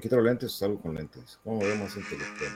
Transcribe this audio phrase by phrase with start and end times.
[0.00, 1.38] ¿Me quito los lentes o salgo con lentes?
[1.44, 2.52] ¿Cómo vemos intelectual?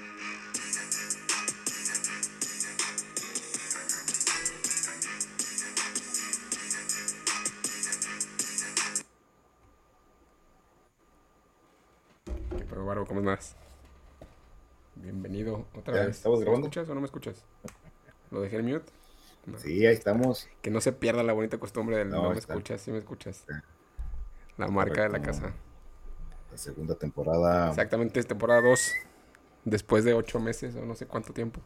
[12.68, 13.57] Pero, Baro, ¿cómo estás?
[14.97, 16.17] Bienvenido otra vez.
[16.17, 16.69] ¿estamos ¿Me grabando?
[16.69, 17.45] escuchas o no me escuchas?
[18.31, 18.91] ¿Lo dejé en mute?
[19.47, 19.59] No.
[19.59, 20.49] Sí, ahí estamos.
[20.63, 22.55] Que no se pierda la bonita costumbre del No, no, me está.
[22.55, 23.45] escuchas, sí me escuchas.
[24.57, 25.53] La marca de la casa.
[26.55, 27.70] La segunda temporada.
[27.70, 28.93] Exactamente, es temporada 2.
[29.65, 31.60] Después de 8 meses o no sé cuánto tiempo.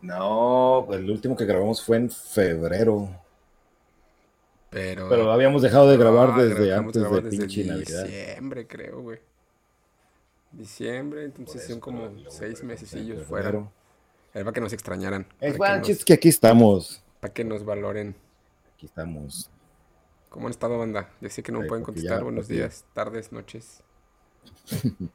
[0.00, 3.08] No, el último que grabamos fue en febrero.
[4.68, 7.78] Pero, Pero habíamos dejado de grabar desde antes de desde.
[7.78, 9.20] Diciembre, creo, güey.
[10.50, 13.70] Diciembre, entonces son como pero luego 6 fue mesecillos fuera.
[14.34, 15.24] Es para que nos extrañaran.
[15.40, 17.00] Es Para bueno, que, nos, chis, que aquí estamos.
[17.20, 18.16] para que nos valoren.
[18.74, 19.48] Aquí estamos.
[20.36, 21.08] ¿Cómo han estado, banda?
[21.22, 22.18] Ya sé que no me Ay, pueden contestar.
[22.18, 23.82] ya- Buenos días, tardes, noches.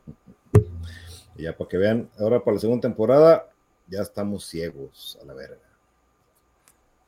[1.35, 3.47] Y ya para que vean, ahora para la segunda temporada
[3.87, 5.61] ya estamos ciegos a la verga.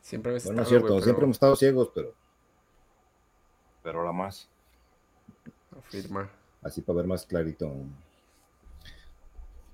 [0.00, 2.14] Siempre habéis Bueno, no es estado, cierto, siempre hemos estado ciegos, pero.
[3.82, 4.48] Pero ahora más.
[5.76, 6.30] Afirma.
[6.62, 7.72] Así para ver más clarito.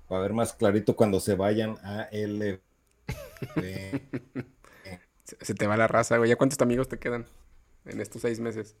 [0.09, 2.59] Para ver más clarito cuando se vayan a L.
[5.25, 6.29] Se, se te va la raza, güey.
[6.29, 7.25] ¿Ya cuántos amigos te quedan
[7.85, 8.75] en estos seis meses?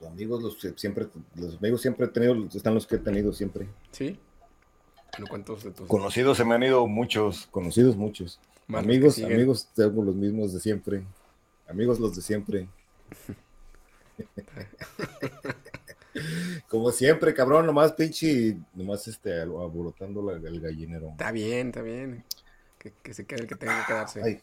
[0.00, 3.66] Los amigos, los siempre, los amigos siempre he tenido, están los que he tenido siempre.
[3.90, 4.18] ¿Sí?
[5.12, 8.38] Bueno, ¿cuántos de tus Conocidos se me han ido muchos, conocidos muchos.
[8.68, 11.02] más amigos, amigos, tengo los mismos de siempre.
[11.68, 12.68] Amigos los de siempre.
[16.68, 21.10] Como siempre, cabrón, nomás pinche, nomás este, aborotando la- el gallinero.
[21.10, 22.24] Está bien, está bien.
[22.78, 24.22] Que, que se quede el que tenga que quedarse.
[24.22, 24.40] Ay,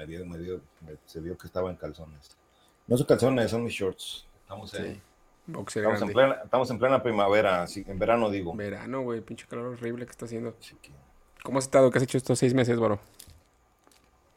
[0.00, 2.36] me dio, me dio, me- se vio que estaba en calzones.
[2.86, 4.26] No son calzones, son mis shorts.
[4.42, 5.00] Estamos en, Sí.
[5.46, 8.54] Estamos en, plena, estamos en plena primavera, así, en verano digo.
[8.54, 9.20] Verano, güey.
[9.20, 10.54] Pinche calor horrible que está haciendo.
[10.80, 10.90] Que,
[11.42, 11.90] ¿Cómo has estado?
[11.90, 12.98] ¿Qué has hecho estos seis meses, bro?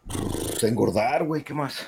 [0.07, 1.87] pues, engordar, güey, ¿qué más?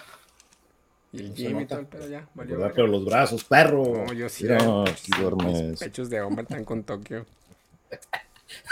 [1.12, 2.30] Y el No gym y todo el pedo ya.
[2.36, 2.54] Valió.
[2.56, 4.06] Engordar, pero los brazos, perro.
[4.06, 4.44] No, yo sí.
[4.44, 5.80] Mira, aquí duermes.
[5.80, 7.26] pechos de hombre están con Tokio.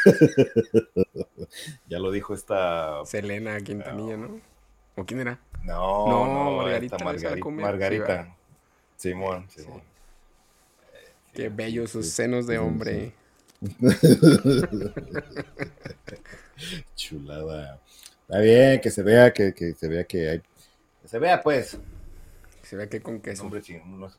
[1.88, 3.04] Ya lo dijo esta.
[3.06, 4.40] Selena Quintanilla, ¿no?
[4.96, 5.40] ¿O quién era?
[5.64, 7.40] No, No, no, Margarita, Margarita.
[7.40, 7.66] comer.
[7.66, 8.36] Margarita.
[8.98, 9.62] Simón, Sí.
[9.62, 9.82] Simón.
[11.34, 13.14] Qué bellos sus senos de hombre.
[16.96, 17.80] Chulada.
[18.22, 20.40] Está bien que se vea, que, que se vea que hay.
[21.02, 21.78] Que se vea, pues.
[22.64, 23.44] Se ve que con queso.
[23.44, 24.18] Hombre, sí, no es,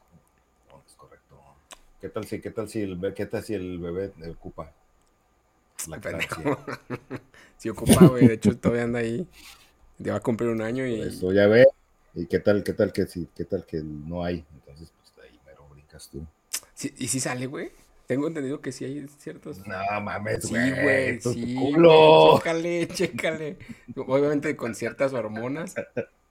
[0.71, 1.37] no es correcto.
[2.01, 4.73] ¿Qué tal si, qué tal si el, qué tal si el bebé ocupa?
[6.01, 6.59] Pendejo.
[7.59, 8.27] Sí ocupa, güey.
[8.29, 9.27] De hecho, todavía anda ahí.
[9.99, 11.01] Ya va a cumplir un año y...
[11.01, 11.67] Eso ya ve.
[12.15, 14.45] ¿Y qué tal, qué tal que sí, qué tal que no hay?
[14.55, 16.25] Entonces, pues ahí mero brincas tú.
[16.75, 17.71] Sí, ¿Y si sale, güey?
[18.07, 19.59] Tengo entendido que sí hay ciertos...
[19.67, 21.21] No mames, Sí, güey.
[21.21, 21.55] sí.
[21.55, 22.37] culo.
[22.39, 23.57] Chécale, chécale.
[23.97, 25.75] Obviamente con ciertas hormonas,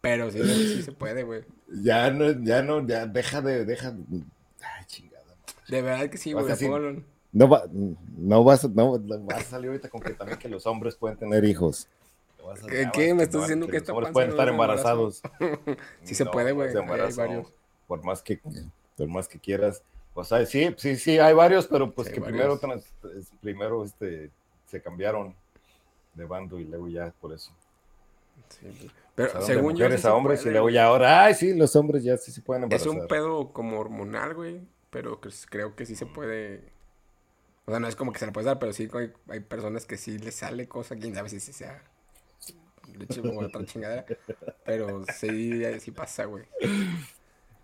[0.02, 1.44] pero sí, sí se puede, güey.
[1.68, 4.24] Ya no, ya no, ya deja de, deja de-
[4.62, 5.24] Ay, chingada.
[5.68, 6.46] De verdad que sí, güey.
[7.32, 7.64] No, va,
[8.18, 10.96] no vas, a- no, no vas a salir ahorita con que también que los hombres
[10.96, 11.88] pueden tener hijos.
[12.68, 13.14] ¿Qué- qué?
[13.14, 15.22] ¿Me estás no, diciendo que los esta panza pueden no estar es embarazados.
[16.04, 16.76] Sí se puede, güey, es.
[17.88, 18.40] Por más que,
[18.98, 19.84] por más que quieras.
[20.14, 22.60] O sea, sí, sí, sí, hay varios, pero pues Sí, que primero, varios.
[22.62, 24.30] trans- es- primero este,
[24.68, 25.36] se cambiaron
[26.14, 27.52] de bando y luego ya por eso.
[28.50, 28.92] Sí, güey.
[29.16, 31.24] Pero Pasaron según de yo, mujeres sí a se hombres puede, y luego ya ahora,
[31.26, 33.02] ay, sí, los hombres ya sí se pueden Es embarazar.
[33.02, 34.62] un pedo como hormonal, güey.
[34.90, 36.72] Pero cre- creo que sí se puede.
[37.66, 39.86] O sea, no es como que se la puedes dar, pero sí hay, hay personas
[39.86, 40.96] que sí les sale cosa.
[40.96, 41.84] Quién sabe si sí sea
[42.98, 44.06] leche o otra chingadera.
[44.66, 46.46] Pero sí, sí pasa, güey.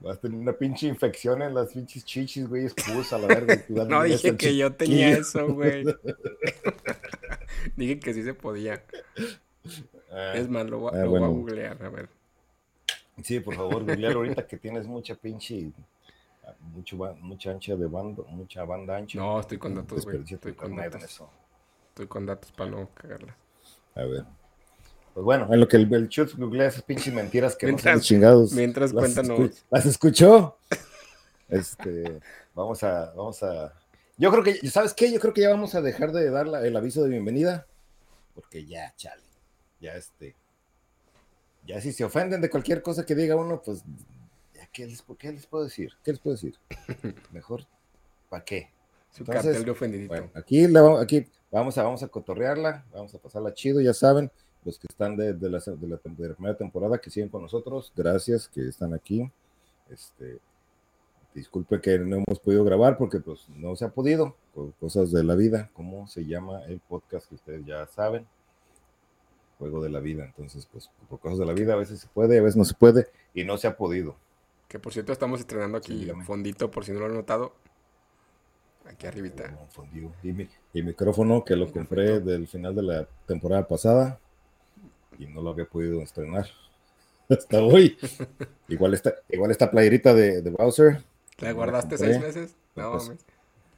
[0.02, 3.62] Vas a tener una pinche infección en las pinches chichis, güey, expulsa la verga.
[3.70, 5.84] No dije que yo tenía eso, güey.
[7.76, 8.84] dije que sí se podía.
[10.12, 11.34] Ah, Es más, lo, voy- Ah, lo voy a bueno.
[11.34, 12.10] googlear, a ver.
[13.24, 15.72] Sí, por favor, googlear ahorita que tienes mucha pinche,
[16.62, 19.20] mucho, mucha ancha de banda, mucha banda ancha.
[19.20, 20.24] No, estoy con datos, güey.
[20.28, 21.04] Estoy con datos.
[21.04, 21.30] eso.
[21.90, 23.36] Estoy con datos para no cagarla.
[23.96, 24.24] A ver.
[25.14, 28.00] Pues bueno, en lo que el, el Chutz googlea esas pinches mentiras que Mientras- no
[28.00, 28.54] son chingados.
[28.54, 29.40] mientras las cuéntanos.
[29.40, 30.58] escu- ¿Las escuchó?
[31.50, 32.20] Este,
[32.54, 33.74] vamos a, vamos a.
[34.18, 35.12] Yo creo que, ¿sabes qué?
[35.12, 37.66] Yo creo que ya vamos a dejar de dar la- el aviso de bienvenida.
[38.36, 39.24] Porque ya, chale.
[39.82, 40.36] Ya este.
[41.66, 43.84] Ya si se ofenden de cualquier cosa que diga uno, pues.
[44.54, 45.92] Ya, ¿qué, les, qué les puedo decir?
[46.04, 46.56] ¿Qué les puedo decir?
[47.32, 47.66] Mejor,
[48.30, 48.70] ¿para qué?
[49.12, 50.10] Su Entonces, cartel de ofendidito.
[50.10, 54.32] Bueno, aquí, la aquí vamos, a, vamos a cotorrearla, vamos a pasarla chido, ya saben,
[54.70, 57.42] los que están de, de la, de la de la primera temporada que siguen con
[57.42, 59.30] nosotros, gracias que están aquí.
[59.90, 60.40] Este,
[61.34, 64.36] disculpe que no hemos podido grabar porque pues no se ha podido,
[64.80, 68.28] cosas de la vida, ¿cómo se llama el podcast que ustedes ya saben?
[69.58, 72.38] Juego de la vida, entonces pues por cosas de la vida a veces se puede,
[72.38, 74.16] a veces no se puede y no se ha podido.
[74.68, 77.54] Que por cierto estamos estrenando aquí Sí, fondito, por si no lo han notado.
[78.86, 79.58] Aquí arribita.
[80.24, 84.20] Y, mi, y micrófono que lo compré del final de la temporada pasada
[85.20, 86.48] y no lo había podido estrenar
[87.30, 87.96] hasta hoy.
[88.68, 91.04] igual esta, igual esta playerita de, de Bowser.
[91.40, 92.56] ¿La guardaste seis meses?
[92.76, 93.12] No, Pues.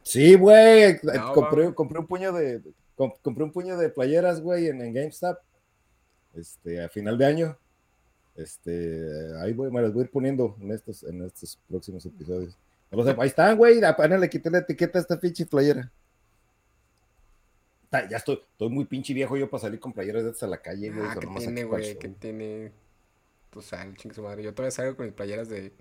[0.04, 0.98] Sí, güey.
[1.04, 2.62] No, compré, compré un puño de
[2.96, 5.38] com- compré un puño de playeras, güey, en, en GameStop.
[6.34, 7.58] Este, a final de año.
[8.36, 12.58] Este, ahí voy, me las voy a ir poniendo en estos, en estos próximos episodios.
[12.90, 13.84] No lo sé, ahí están, güey.
[13.84, 15.92] Apenas le quité la etiqueta a esta pinche playera.
[17.92, 20.62] Ya estoy, estoy muy pinche viejo yo para salir con playeras de estas a la
[20.62, 21.06] calle, güey.
[21.10, 22.72] Ah, nomás tiene, güey, que tiene.
[23.50, 24.44] Pues sal, chingue su madre.
[24.44, 25.74] Yo todavía salgo con mis playeras de,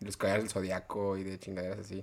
[0.00, 2.02] los caballeros del zodiaco y de chingaderas así.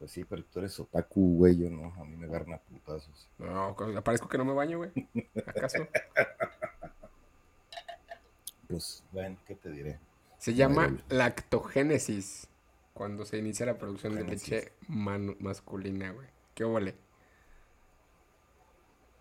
[0.00, 1.56] Pues sí, pero tú eres otaku, güey.
[1.56, 3.28] Yo no, a mí me agarran a putazos.
[3.38, 4.90] No, co- parezco que no me baño, güey.
[5.46, 5.86] ¿Acaso?
[8.66, 9.98] Pues, bueno, ¿qué te diré?
[10.38, 11.02] Se llama Madre.
[11.08, 12.48] lactogénesis.
[12.92, 16.26] Cuando se inicia la producción de leche masculina, güey.
[16.54, 16.96] ¿Qué vale?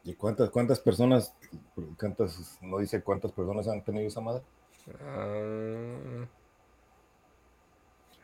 [0.07, 1.33] ¿Y cuántas, cuántas personas,
[1.99, 4.41] cuántas, no dice cuántas personas han tenido esa madre?
[5.01, 6.25] Ah,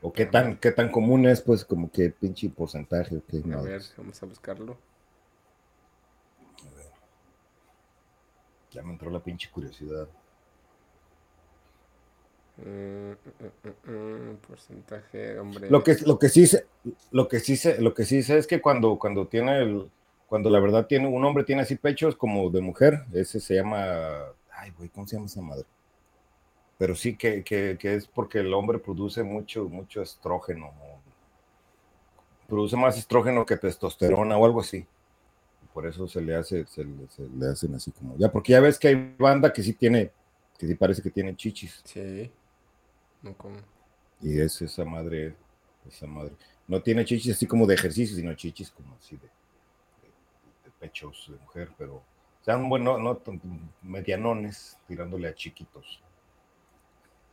[0.02, 3.18] ¿O qué tan, qué tan común es, pues, como que pinche porcentaje?
[3.18, 3.72] a madre?
[3.72, 4.78] ver, vamos a buscarlo.
[8.72, 10.08] Ya me entró la pinche curiosidad.
[12.56, 15.70] Mm, mm, mm, porcentaje, hombre.
[15.70, 16.66] Lo que, lo que sí sé,
[17.12, 19.92] lo que sí sé, lo que sí sé es que cuando, cuando tiene el,
[20.34, 24.18] cuando la verdad tiene, un hombre tiene así pechos como de mujer, ese se llama,
[24.52, 25.66] ay, güey, ¿cómo se llama esa madre?
[26.78, 30.72] Pero sí que, que, que es porque el hombre produce mucho, mucho estrógeno,
[32.48, 34.86] produce más estrógeno que testosterona o algo así.
[35.74, 38.60] Por eso se le hace, se, le- se le hacen así como, ya, porque ya
[38.60, 40.12] ves que hay banda que sí tiene,
[40.58, 41.82] que sí parece que tiene chichis.
[41.84, 42.32] Sí.
[43.22, 43.58] No como.
[44.22, 45.36] Y es esa madre,
[45.88, 46.34] esa madre.
[46.68, 49.30] No tiene chichis así como de ejercicio, sino chichis como así de
[50.84, 52.04] pechos de mujer, pero
[52.42, 53.22] sean bueno, no
[53.82, 56.02] medianones, tirándole a chiquitos.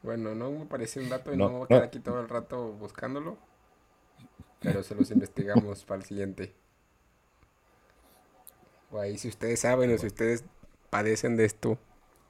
[0.02, 1.88] Bueno, no me parece un dato y No, no, me voy a quedar no.
[1.88, 3.38] aquí todo el rato buscándolo.
[4.62, 6.54] Pero se los investigamos para el siguiente.
[8.90, 10.44] O ahí si ustedes saben o si ustedes
[10.90, 11.78] padecen de esto,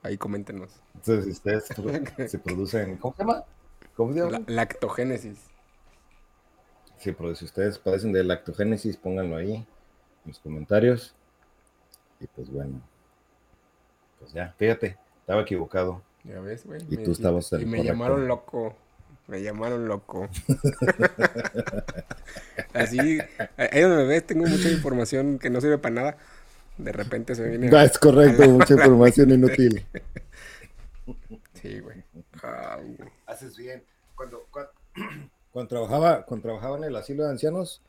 [0.03, 0.81] ahí coméntenos.
[0.95, 1.65] Entonces, si ustedes
[2.31, 3.45] se producen, ¿cómo se llama?
[3.97, 4.33] ¿Cómo se llama?
[4.33, 5.51] La- lactogénesis.
[6.99, 9.67] Sí, pero si ustedes padecen de lactogénesis, pónganlo ahí
[10.25, 11.15] los comentarios.
[12.21, 12.81] Y pues bueno,
[14.19, 16.03] pues ya, fíjate, estaba equivocado.
[16.25, 16.83] Ya ves, güey.
[16.91, 17.93] Y Me- tú estabas y, en me correcto.
[17.93, 18.77] llamaron loco.
[19.27, 20.29] Me llamaron loco.
[22.75, 22.99] Así,
[23.57, 26.17] ahí donde me ves, tengo mucha información que no sirve para nada.
[26.79, 27.77] De repente se me viene.
[27.77, 29.85] Ah, es correcto, mucha información inútil.
[31.55, 32.03] Sí, güey.
[32.43, 33.11] Ay, güey.
[33.27, 33.83] Haces bien.
[34.15, 34.71] Cuando, cuando,
[35.53, 37.83] cuando trabajaba, cuando trabajaba en el asilo de ancianos,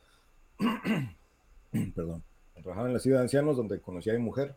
[1.94, 2.22] perdón,
[2.54, 4.54] trabajaba en el asilo de ancianos donde conocí a mi mujer,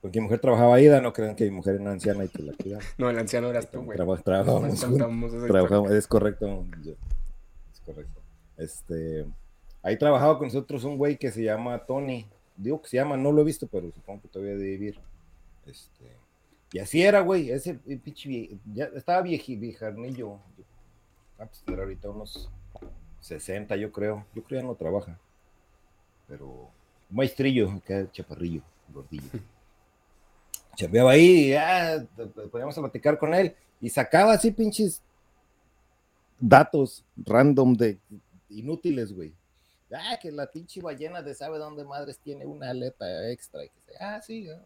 [0.00, 2.42] porque mi mujer trabajaba ahí, no crean que mi mujer era una anciana y que
[2.42, 2.82] la cuidaba.
[2.98, 3.96] No, el anciano eras tú, güey.
[3.96, 4.98] Traba- trabajábamos Nos juntos.
[4.98, 6.64] contamos esa Trabajamos, es correcto.
[7.72, 8.20] es correcto.
[8.56, 9.26] Este,
[9.82, 12.26] ahí trabajaba con nosotros un güey que se llama Tony.
[12.56, 14.98] Digo que se llama, no lo he visto, pero supongo que todavía debe vivir.
[15.66, 16.04] Este,
[16.72, 17.50] y así era, güey.
[17.50, 20.34] Ese pinche ya estaba vieji, viejarnillo.
[21.38, 22.50] Ah, pues tendrá ahorita unos
[23.20, 24.26] 60, yo creo.
[24.34, 25.18] Yo creo ya no trabaja.
[26.32, 26.46] Pero
[27.10, 29.28] un maestrillo, acá chaparrillo, gordillo.
[30.76, 35.02] Chambeaba ahí y te poníamos a platicar con él y sacaba así pinches
[36.40, 37.98] datos random de
[38.48, 39.34] inútiles, güey.
[39.94, 43.62] Ah, que la pinche ballena de sabe dónde madres tiene una aleta extra.
[43.64, 44.48] Y que se- ah, sí.
[44.48, 44.62] ah.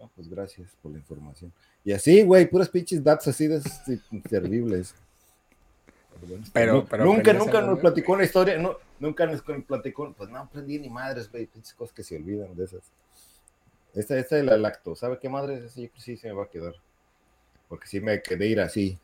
[0.00, 1.52] Ah, pues gracias por la información.
[1.84, 3.60] Y así, güey, puros pinches datos así de
[4.10, 4.94] inservibles.
[6.22, 10.78] Bueno, Pero- nunca, nunca nos platicó una historia, no, nunca nos platicó, pues no aprendí
[10.78, 12.82] ni madres, güey, pinches cosas que se olvidan de esas.
[13.94, 15.80] Esta, esta de la lacto, ¿sabe qué madre es esa?
[15.80, 16.74] Yo sí se me va a quedar.
[17.68, 18.98] Porque sí me quedé ir así.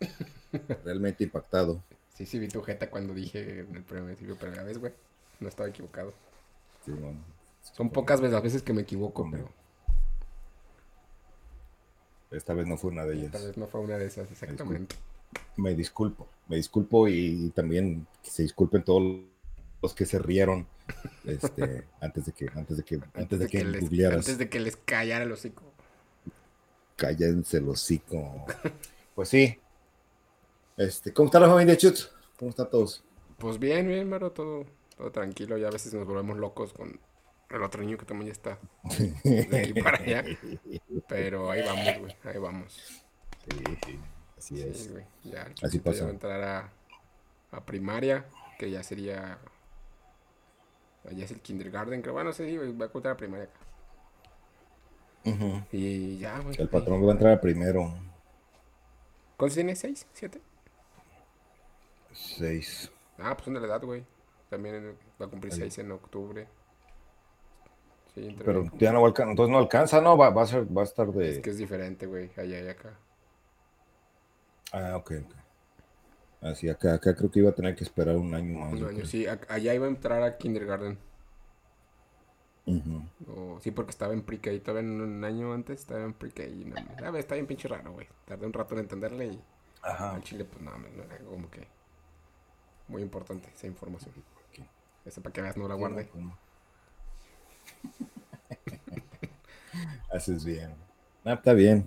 [0.84, 1.82] Realmente impactado.
[2.14, 4.92] Sí, sí, vi tu jeta cuando dije en el primer principio, pero ya ves, güey.
[5.40, 6.12] No estaba equivocado.
[6.84, 7.18] Sí, bueno.
[7.72, 9.48] Son pocas veces las veces que me equivoco, pero
[12.30, 13.32] Esta vez no fue una de ellas.
[13.32, 14.96] tal vez no fue una de esas, exactamente.
[15.56, 19.20] Me disculpo, me disculpo y, también que se disculpen todos
[19.82, 20.66] los que se rieron
[21.24, 24.76] este, antes de que antes de que antes de que, les, antes de que les
[24.76, 25.62] callara el hocico.
[26.96, 28.46] Cállense el hocico.
[29.14, 29.58] Pues sí.
[30.76, 31.98] Este, ¿Cómo está la familia Chut?
[32.38, 33.04] ¿Cómo están todos?
[33.38, 35.58] Pues bien, bien, mero, todo, todo tranquilo.
[35.58, 36.98] Ya a veces nos volvemos locos con
[37.50, 38.58] el otro niño que también ya está
[39.24, 40.24] de aquí para allá.
[41.08, 43.02] Pero ahí vamos, güey, ahí vamos.
[43.44, 43.98] Sí, sí,
[44.44, 44.90] así Sí, es.
[44.90, 45.04] güey.
[45.24, 46.04] Ya el Así ya pasa.
[46.04, 46.72] va a entrar a,
[47.52, 48.26] a primaria,
[48.58, 49.38] que ya sería.
[51.10, 52.14] Ya es el kindergarten, creo.
[52.14, 53.60] Bueno, sí, güey, va a contar a primaria acá.
[55.72, 56.56] Y ya, güey.
[56.58, 57.92] El patrón va a entrar primero.
[59.36, 59.74] ¿Cuántos tiene?
[59.76, 60.06] ¿Seis?
[60.12, 60.40] ¿Siete?
[62.12, 62.90] Seis.
[63.18, 64.04] Ah, pues de la edad, güey.
[64.50, 66.46] También va a cumplir seis en octubre.
[68.14, 70.16] Sí, Pero ya no va a alcanzar, entonces no alcanza, ¿no?
[70.18, 71.42] Va, va a ser, va a estar Es de.
[71.42, 72.98] que es diferente, güey, allá y acá.
[74.72, 75.34] Ah, ok, ok.
[76.42, 78.72] Así acá, acá creo que iba a tener que esperar un año más.
[78.72, 80.98] Un año, sí, allá iba a entrar a kindergarten.
[82.66, 83.02] Ujú.
[83.28, 86.42] O- sí, porque estaba en pre-K, todavía en un año antes estaba en pre-K.
[86.66, 88.08] no mames, a ver, está bien pinche raro, güey.
[88.24, 89.40] Tardé un rato en entenderle y
[89.82, 90.14] Ajá.
[90.14, 91.66] al chile, pues no, mames, no como que
[92.88, 94.14] muy importante esa información.
[95.04, 96.38] Esa para que veas, no la no, pues no.
[100.12, 100.74] Haces bien.
[101.24, 101.84] Ah, está bien.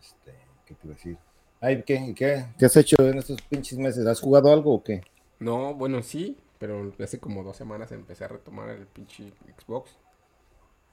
[0.00, 0.34] Este,
[0.66, 1.18] ¿qué te iba a decir?
[1.64, 4.06] Ay, ¿qué, qué, qué has hecho en estos pinches meses?
[4.06, 5.00] ¿Has jugado algo o qué?
[5.38, 9.96] No, bueno, sí, pero hace como dos semanas empecé a retomar el pinche Xbox.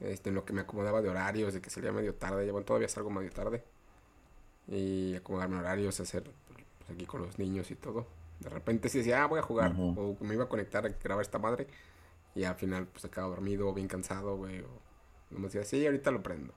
[0.00, 2.64] Este, en lo que me acomodaba de horarios, de que salía medio tarde, ya bueno,
[2.64, 3.62] todavía salgo medio tarde.
[4.66, 8.06] Y acomodarme horarios, hacer pues, aquí con los niños y todo.
[8.40, 11.22] De repente sí decía, ah, voy a jugar, o me iba a conectar a grabar
[11.22, 11.66] esta madre.
[12.34, 14.60] Y al final, pues acabo dormido, bien cansado, güey.
[14.60, 14.68] O
[15.32, 16.54] no me decía, sí, ahorita lo prendo.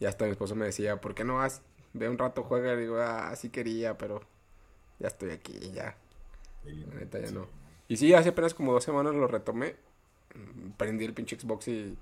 [0.00, 1.60] Y hasta mi esposo me decía, ¿por qué no vas?
[1.98, 2.74] Ve un rato, juega.
[2.74, 4.20] Y digo, ah, sí quería, pero
[4.98, 5.96] ya estoy aquí, ya.
[6.64, 7.46] La neta ya no.
[7.88, 9.76] Y sí, hace apenas como dos semanas lo retomé.
[10.34, 11.96] Mm, Prendí el pinche Xbox y,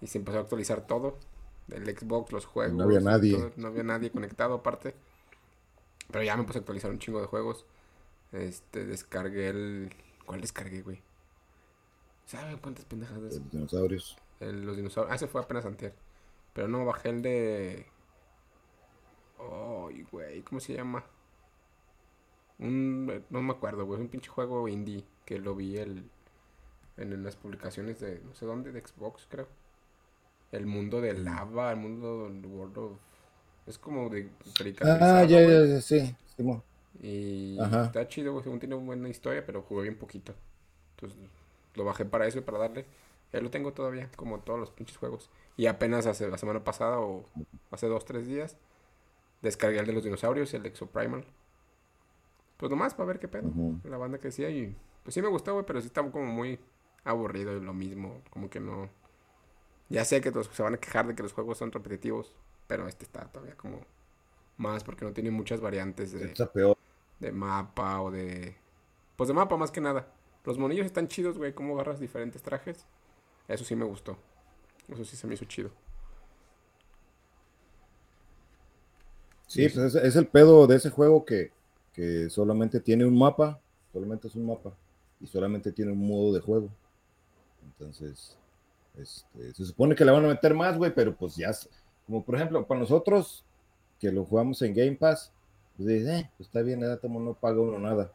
[0.00, 1.18] y se empezó a actualizar todo.
[1.70, 2.80] El Xbox, los juegos.
[2.82, 3.36] había y nadie.
[3.36, 3.52] todo.
[3.56, 4.94] No había nadie conectado aparte.
[6.10, 7.64] Pero ya me puse a actualizar un chingo de juegos.
[8.32, 9.94] Este, descargué el...
[10.26, 11.00] ¿Cuál descargué, güey?
[12.26, 14.16] ¿Saben cuántas pendejas de Los dinosaurios.
[14.40, 15.12] el- los dinosaurios.
[15.12, 15.94] Ah, ese fue apenas antier.
[16.52, 17.86] Pero no, bajé el de.
[19.50, 21.04] Ay, güey, ¿cómo se llama?
[22.58, 23.98] Un, eh, no me acuerdo, güey.
[23.98, 26.04] Es un pinche juego indie que lo vi el,
[26.96, 29.48] en, las publicaciones de no sé dónde, de Xbox, creo.
[30.52, 32.92] El mundo de lava, el mundo del World of.
[33.66, 34.30] Es como de
[34.82, 36.14] Ah, ya, ya, ya, sí.
[36.36, 36.62] Simón.
[37.00, 37.86] Y Ajá.
[37.86, 38.44] está chido, güey.
[38.44, 40.34] Según tiene una buena historia, pero jugué bien poquito.
[40.96, 41.18] Entonces
[41.74, 42.86] lo bajé para eso y para darle.
[43.32, 45.30] Ya lo tengo todavía, como todos los pinches juegos.
[45.56, 47.24] Y apenas hace la semana pasada o
[47.70, 48.56] hace dos, tres días,
[49.42, 51.24] descargué el de los dinosaurios, el Exoprimal.
[52.56, 53.50] Pues nomás para ver qué pedo.
[53.84, 56.60] La banda que decía y pues sí me gustó, güey, pero sí estaba como muy
[57.04, 58.22] aburrido y lo mismo.
[58.30, 58.88] Como que no.
[59.88, 62.34] Ya sé que los- se van a quejar de que los juegos son repetitivos,
[62.68, 63.80] pero este está todavía como
[64.56, 66.76] más porque no tiene muchas variantes de Está peor.
[67.18, 68.56] de mapa o de...
[69.16, 70.06] Pues de mapa más que nada.
[70.44, 72.86] Los monillos están chidos, güey, cómo agarras diferentes trajes.
[73.48, 74.16] Eso sí me gustó.
[74.88, 75.70] Eso sí se me hizo chido.
[79.52, 81.50] Sí, pues es, es el pedo de ese juego que,
[81.92, 83.60] que solamente tiene un mapa,
[83.92, 84.72] solamente es un mapa,
[85.20, 86.70] y solamente tiene un modo de juego.
[87.62, 88.34] Entonces,
[88.96, 91.50] este, se supone que le van a meter más, güey, pero pues ya,
[92.06, 93.44] como por ejemplo, para nosotros
[94.00, 95.30] que lo jugamos en Game Pass,
[95.76, 98.10] pues dices, eh, pues está bien, nada, no paga uno nada.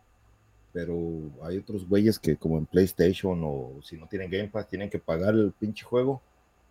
[0.74, 0.96] Pero
[1.44, 4.98] hay otros güeyes que como en PlayStation o si no tienen Game Pass, tienen que
[4.98, 6.20] pagar el pinche juego.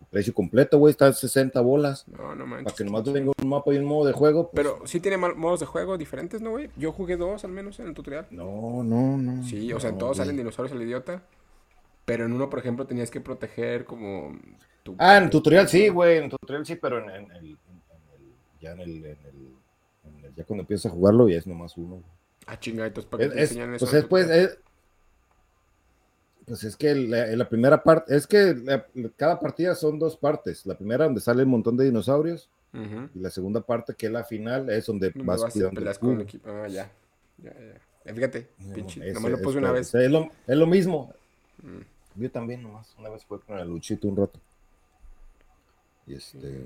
[0.09, 2.07] Precio completo, güey, está en 60 bolas.
[2.07, 2.73] No, no Para manches.
[2.73, 4.49] que nomás venga un mapa y un modo de juego.
[4.51, 6.69] pues, Pero sí tiene modos de juego diferentes, ¿no, güey?
[6.77, 8.25] Yo jugué dos al menos en el tutorial.
[8.31, 9.43] No, no, no.
[9.43, 11.23] Sí, o sea, en todos salen dinosaurios al idiota.
[12.05, 14.37] Pero en uno, por ejemplo, tenías que proteger como...
[14.83, 17.45] tu- Ah, en el tutorial sí, güey, en el tutorial sí, pero en, en el,
[17.47, 17.57] en-
[18.15, 19.55] el- ya en el, en el-
[20.05, 22.01] en el- ya cuando empiezas a jugarlo ya es nomás uno.
[22.45, 24.59] Ah, chinga, entonces ¿para qué Es, te es- enseñan eso pues es, pues, es-
[26.47, 28.85] pues es que la, la primera parte, es que la-
[29.15, 30.65] cada partida son dos partes.
[30.65, 33.09] La primera donde sale un montón de dinosaurios Ujú.
[33.13, 36.13] y la segunda parte que es la final es donde vas vas el peleas con
[36.13, 36.21] cubo.
[36.23, 36.49] equipo.
[36.49, 36.89] Ah, ya.
[37.43, 37.59] Ya, ya.
[38.05, 39.01] Eh, Fíjate, No, pinche.
[39.01, 39.95] ese- Nomás lo es- puse una es- vez.
[39.95, 41.13] Es lo, es lo mismo.
[41.61, 42.21] Mm.
[42.21, 44.39] Yo también nomás, una vez fue con el Luchito un rato.
[46.07, 46.65] Y este.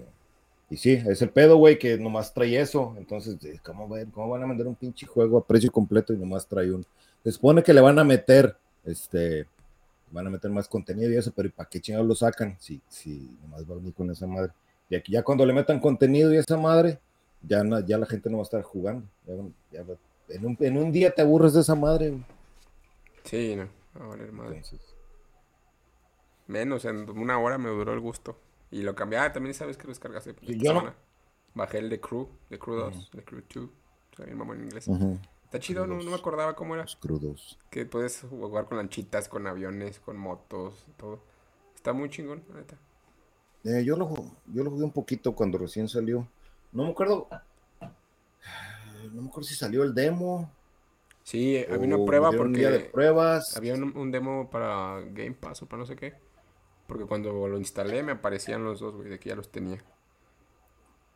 [0.69, 2.93] Y sí, es el pedo, güey, que nomás trae eso.
[2.97, 6.47] Entonces, eh, ¿cómo, ¿cómo van a vender un pinche juego a precio completo y nomás
[6.47, 6.85] trae un?
[7.23, 9.45] Se supone que le van a meter, este,
[10.11, 12.55] van a meter más contenido y eso, pero ¿y para qué chingados lo sacan?
[12.59, 14.51] Si, si nomás va a venir con esa madre.
[14.89, 16.99] Y aquí ya cuando le metan contenido y esa madre,
[17.41, 19.07] ya, na- ya la gente no va a estar jugando.
[19.25, 19.33] Ya,
[19.71, 19.95] ya va-
[20.29, 22.23] en, un, en un día te aburres de esa madre, güey.
[23.23, 23.67] Sí, no.
[24.01, 24.57] A valer madre.
[24.57, 24.79] Entonces,
[26.47, 28.37] Menos, en una hora me duró el gusto.
[28.71, 29.19] Y lo cambié.
[29.19, 30.31] Ah, también sabes que lo descargaste.
[30.31, 30.93] Esta yo no.
[31.53, 33.69] Bajé el de Crew, de Crew 2, de Crew 2.
[34.15, 34.87] Soy el mamón en inglés.
[34.87, 35.17] Ujú,
[35.51, 36.83] Está chido, no, no me acordaba cómo era.
[36.83, 37.59] Los crudos.
[37.69, 41.19] Que puedes jugar con lanchitas, con aviones, con motos, todo.
[41.75, 42.77] Está muy chingón, la neta.
[43.65, 44.09] Eh, yo, lo,
[44.47, 46.25] yo lo jugué un poquito cuando recién salió.
[46.71, 47.27] No me acuerdo.
[49.11, 50.49] No me acuerdo si salió el demo.
[51.23, 53.57] Sí, había o una prueba dieron un día de porque pruebas.
[53.57, 56.13] había un, un demo para Game Pass o para no sé qué.
[56.87, 59.83] Porque cuando lo instalé me aparecían los dos, güey, de que ya los tenía.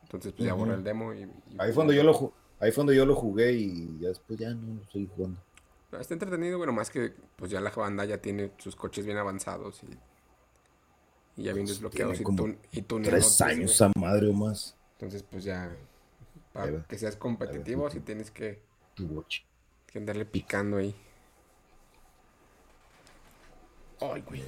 [0.02, 1.22] Entonces, pues ya borré el demo y...
[1.22, 4.08] y- Ahí fue donde yo lo ju- ahí fue donde yo lo jugué y ya
[4.08, 5.40] después ya no lo estoy jugando.
[5.92, 9.18] No, Está entretenido, bueno, más que pues ya la banda ya tiene sus coches bien
[9.18, 12.24] avanzados y, y ya bien Pues, desbloqueados y,
[12.82, 13.52] tun- Tres güey.
[13.52, 14.76] años esa madre o más.
[14.92, 15.76] Entonces, pues ya,
[16.52, 18.62] para que seas competitivo, sí tienes que,
[18.94, 19.40] Tu watch.
[19.86, 20.94] que andarle picando ahí.
[24.00, 24.42] Ay, güey.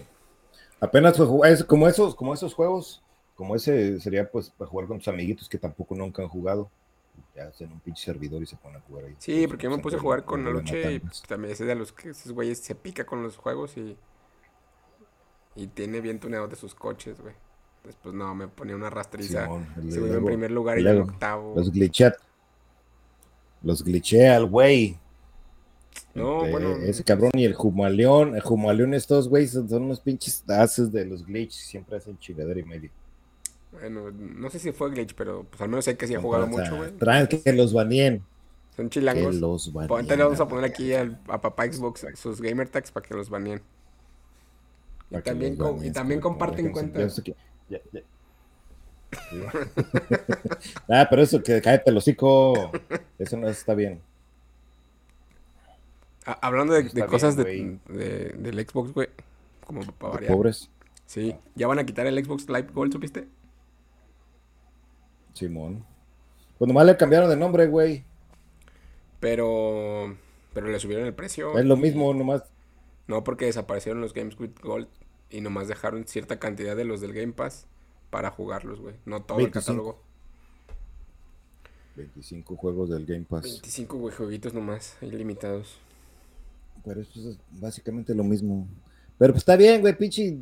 [0.81, 3.03] Apenas es como esos, como esos juegos,
[3.35, 6.71] como ese sería pues para jugar con tus amiguitos que tampoco nunca han jugado.
[7.35, 9.17] Ya hacen un pinche servidor y se ponen a jugar ahí.
[9.19, 11.75] Sí, porque yo me Se puse a jugar con Aluche y pues, también es de
[11.75, 13.97] los que esos güeyes se pica con los juegos y.
[15.57, 17.35] Y tiene bien tuneados de sus coches, güey.
[17.85, 19.45] Después no, me ponía una rastriza.
[19.45, 21.55] Simón, se vuelve en primer lugar y en octavo.
[21.57, 22.15] Los glitchat.
[23.63, 24.99] Los glitchea al güey.
[26.15, 26.77] No, Eh, bueno.
[26.77, 28.35] Ese cabrón y el Jumaleón.
[28.35, 31.53] El Jumaleón, estos güeyes son, unos pinches haces de los glitch.
[31.53, 32.91] Siempre hacen chingadera y medio.
[33.73, 36.45] Bueno, no sé si fue glitch, pero pues al menos sé que sí ha jugado
[36.45, 36.91] O sea, mucho, güey.
[36.93, 38.23] Traen que los baneen.
[38.77, 39.35] Son Que chilangos.
[39.37, 39.91] los baneen.
[39.91, 43.15] Ahorita le vamos a poner aquí al- a papá Xbox sus gamer tags para que
[43.15, 43.61] los baneen.
[45.11, 47.07] Y que también, los com- baneen, y también comparten como- cuenta.
[47.07, 47.37] ya que-
[47.69, 47.81] ya-
[50.91, 52.71] ah, pero eso que cállate el hocico.
[53.19, 54.01] Eso no está bien.
[56.27, 57.79] Ah, hablando de, Está de bien, cosas de,
[58.39, 59.09] del Xbox, güey.
[59.67, 60.33] Como para variar.
[60.33, 60.71] pobres.
[61.07, 63.27] Sí, ya van a quitar el Xbox Live Gold, ¿supiste?
[65.39, 65.85] Simón.
[66.59, 68.05] Pues nomás le cambiaron de nombre, güey.
[69.21, 70.17] Pero.
[70.53, 71.59] Pero le subieron el precio.
[71.59, 72.45] Es lo mismo, nomás.
[73.07, 74.89] No, porque desaparecieron los Games with Gold
[75.31, 77.67] y nomás dejaron cierta cantidad de los del Game Pass
[78.11, 78.97] para jugarlos, güey.
[79.05, 79.61] No todo el 25.
[79.61, 80.03] catálogo.
[81.97, 83.43] 25 juegos del Game Pass.
[83.43, 85.79] 25, güey, jueguitos nomás, ilimitados.
[86.85, 88.69] Pero esto es básicamente lo mismo.
[89.19, 90.37] Pero pues está bien, güey, pinche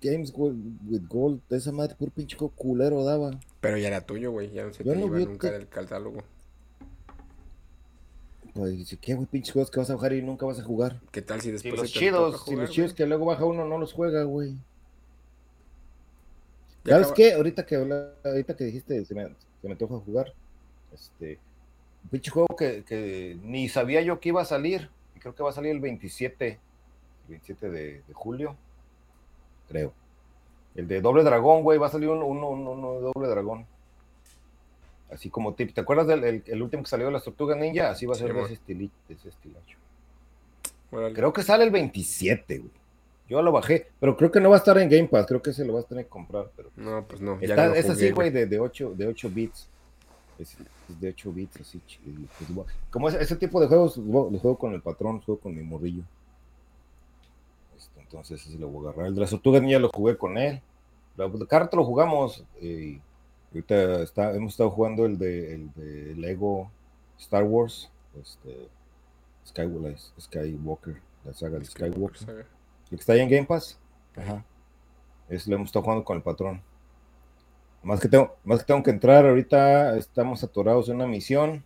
[0.00, 1.40] Games with Gold.
[1.50, 3.30] Esa madre, puro pinche juego culero daba.
[3.60, 4.50] Pero ya era tuyo, güey.
[4.50, 6.22] Ya no se Yo te no iba nunca que- del catálogo.
[8.52, 11.00] Pues dice, ¿qué, güey, pinches juegos que vas a bajar y nunca vas a jugar?
[11.12, 13.24] ¿Qué tal si Si después los se te chidos, toca si los chidos que luego
[13.26, 14.56] baja uno no los juega, güey.
[16.84, 17.32] ¿Sabes acaba- qué?
[17.34, 19.26] Ahorita que, habla- ahorita que dijiste, se me,
[19.60, 20.32] se me antoja jugar.
[20.92, 21.38] Este,
[22.02, 24.90] un pinche juego que, que ni sabía yo que iba a salir.
[25.20, 26.58] Creo que va a salir el 27, el
[27.30, 28.56] 27 de, de julio.
[29.68, 29.92] Creo.
[30.74, 33.66] El de Doble Dragón, güey, va a salir uno, uno, uno- uno de Doble Dragón.
[35.12, 35.74] Así como tip.
[35.74, 37.90] ¿Te acuerdas del el, el último que salió de las Tortugas Ninja?
[37.90, 39.76] Así va a ser Sí, de ese, estili- de ese estilacho.
[40.92, 41.14] Órale.
[41.14, 42.70] Creo que sale el 27, güey.
[43.28, 45.26] Yo lo bajé, pero creo que no va a estar en Game Pass.
[45.26, 46.50] Creo que se lo vas a tener que comprar.
[46.56, 47.38] Pero No, pues no.
[47.40, 49.68] Está- es jugué, así, güey, de, de, 8, de 8 bits.
[50.38, 50.56] Es,
[50.88, 51.80] es de 8 bits, así.
[52.54, 55.62] pues, como ese, ese tipo de juegos, lo juego con el patrón, juego con mi
[55.62, 56.02] morrillo.
[58.10, 59.06] Entonces, ese lo voy a agarrar.
[59.06, 60.60] El de las tortugas niñas lo jugué con él.
[61.16, 62.44] La, carta lo jugamos.
[62.60, 62.98] eh,
[63.52, 66.70] y ahorita está, hemos estado jugando el de, el de Lego
[67.18, 67.88] Star Wars.
[68.20, 68.68] Este,
[69.46, 72.18] Skywalker, Skywalker, la saga de Skywalker.
[72.18, 72.40] saga.
[72.40, 72.46] El
[72.90, 73.78] que está ahí en Game Pass.
[74.16, 74.44] Ajá.
[75.28, 76.60] Es lo hemos estado jugando con el patrón.
[77.84, 81.62] Más que tengo, más que tengo que entrar, ahorita estamos atorados en una misión.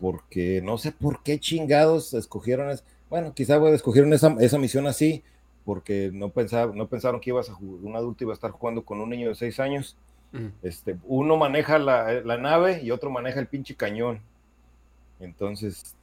[0.00, 2.70] Porque no sé por qué chingados escogieron.
[2.70, 5.22] es- bueno, quizá güey, escogieron esa, esa misión así.
[5.64, 8.84] Porque no, pensaba, no pensaron que ibas a jugar, un adulto iba a estar jugando
[8.84, 9.96] con un niño de 6 años.
[10.32, 10.50] Ujú.
[10.62, 14.20] Este, uno maneja la, la nave y otro maneja el pinche cañón.
[15.20, 15.94] Entonces,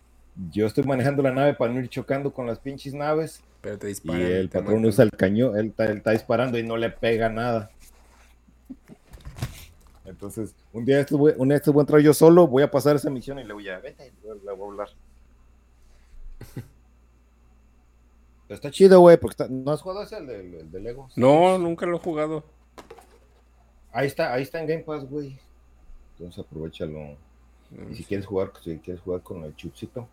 [0.51, 3.41] yo estoy manejando la nave para no ir chocando con las pinches naves.
[3.61, 4.21] Pero te Y disparan.
[4.21, 4.89] el te patrón matan.
[4.89, 7.71] usa el cañón, él está, él está disparando y no le pega nada.
[10.05, 12.69] Entonces, un día esto voy, un día esto voy a entrar yo solo, voy a
[12.69, 14.89] pasar esa misión y le voy a, vete, le voy a hablar.
[18.47, 21.09] Pero está chido, güey, porque está- ¿no has jugado ese, el de, el de Lego?
[21.15, 22.43] No, nunca lo he jugado.
[23.91, 25.37] Ahí está, ahí está en Game Pass, güey.
[26.17, 27.17] Entonces aprovechalo.
[27.71, 30.07] No, Y si quieres jugar, si quieres jugar con el chupcito.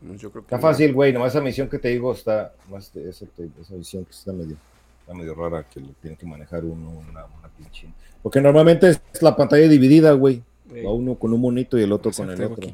[0.00, 0.62] no, yo creo que Está no.
[0.62, 3.26] fácil, güey, nomás esa misión que te digo está, más esa,
[3.70, 4.56] misión que está medio,
[5.00, 7.88] está medio rara, que lo tiene que manejar uno, una, una pinche.
[8.22, 10.42] Porque normalmente es la pantalla dividida, güey.
[10.72, 12.68] Ey, Va uno con un monito y el otro con el otro.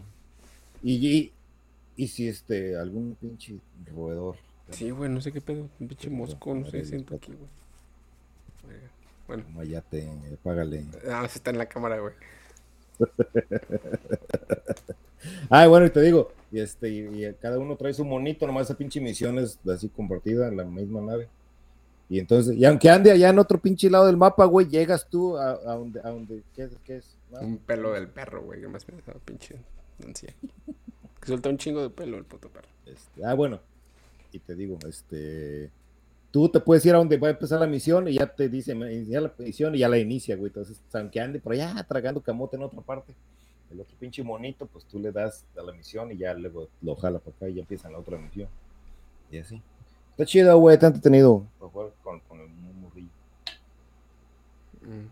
[0.82, 1.32] Y, y,
[1.96, 3.56] y si este, algún pinche
[3.94, 4.36] roedor.
[4.70, 5.68] Sí, güey, no sé qué pedo.
[5.78, 7.48] Un pinche mosco, no sé, siento aquí, güey.
[9.26, 10.08] Bueno, Mayate,
[10.42, 10.84] págale.
[11.10, 12.14] ah, sí está en la cámara, güey.
[15.50, 18.66] Ah, bueno, y te digo, y este, y, y cada uno trae su monito, nomás
[18.68, 21.28] esa pinche misión es así compartida en la misma nave.
[22.08, 25.36] Y entonces, y aunque ande allá en otro pinche lado del mapa, güey, llegas tú
[25.36, 27.16] a, a donde, a donde, ¿qué, es- qué es?
[27.32, 29.56] Un pelo del perro, güey, que más me dejaba pinche
[30.04, 30.36] anciano.
[31.20, 32.68] Que suelta un chingo de pelo el puto perro.
[32.86, 33.60] este, ah, bueno,
[34.32, 35.70] y te digo, este,
[36.30, 38.74] tú te puedes ir a donde va a empezar la misión y ya te dice,
[38.74, 40.48] "Me- inicia la misión y ya la inicia, güey.
[40.48, 43.14] Entonces, aunque ande por allá tragando camote en otra parte,
[43.70, 46.96] el otro pinche monito, pues tú le das a la misión y ya luego lo
[46.96, 48.48] jala para acá y ya empieza la otra misión.
[49.30, 49.62] Y así.
[50.12, 53.08] Está chido, güey, está entretenido para jugar con, con el morrillo.
[54.82, 55.06] Mm.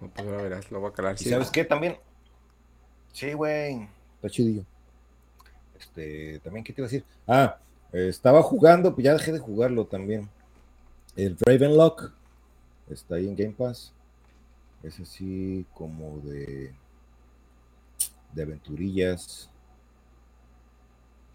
[0.00, 1.14] No, pues ahora verás, lo voy a calar.
[1.14, 1.30] ¿Y sí.
[1.30, 1.96] sabes qué también?
[3.12, 3.88] Sí, güey.
[4.16, 4.64] Está chidillo.
[5.78, 7.04] Este, también, ¿qué te iba a decir?
[7.26, 7.58] Ah,
[7.92, 10.28] eh, estaba jugando, pues ya dejé de jugarlo también.
[11.16, 12.12] El Ravenlock
[12.90, 13.92] está ahí en Game Pass.
[14.82, 16.72] Es así como de
[18.32, 19.50] de aventurillas.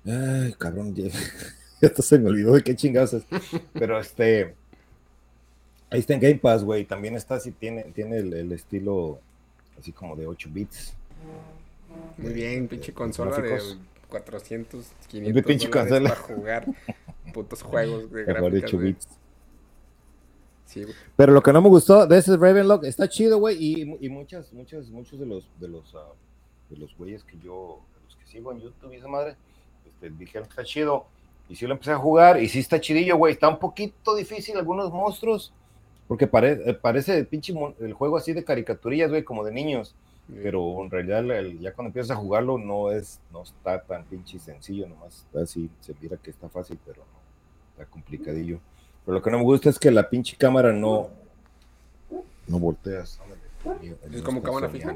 [0.05, 1.09] Ay, cabrón, ya,
[1.81, 3.23] ya se me olvidó de qué chingados es.
[3.73, 4.55] Pero este,
[5.89, 6.85] ahí está en Game Pass, güey.
[6.85, 9.19] También está así, tiene, tiene el, el estilo
[9.79, 10.93] así como de 8 bits.
[12.17, 13.59] Muy bien, pinche de consola de.
[14.19, 16.09] 400, De 500 pinche dólares consola.
[16.09, 16.65] para jugar
[17.33, 18.87] putos juegos de gráficas, 8 güey.
[18.89, 19.07] bits.
[20.65, 20.95] Sí, güey.
[21.15, 24.51] Pero lo que no me gustó de ese Ravenlock está chido, güey, y, y muchas,
[24.53, 26.11] muchas, muchos de los, de los, ah,
[26.69, 29.35] de los güeyes que yo, de los que sigo en YouTube y esa madre,
[29.85, 31.05] este, dijeron que está chido.
[31.49, 33.33] Y sí lo empecé a jugar, y sí está chidillo, güey.
[33.33, 35.51] Está un poquito difícil algunos monstruos,
[36.07, 39.93] porque pare- eh, parece el pinche el juego así de caricaturillas, güey, como de niños.
[40.41, 44.39] Pero en realidad el- ya cuando empiezas a jugarlo no es, no está tan pinche
[44.39, 47.19] sencillo, nomás está así, se mira que está fácil, pero no,
[47.71, 48.59] está complicadillo.
[49.05, 51.09] Pero lo que no me gusta es que la pinche cámara no,
[52.47, 53.19] no volteas.
[54.11, 54.95] ¿Es como cámara fija?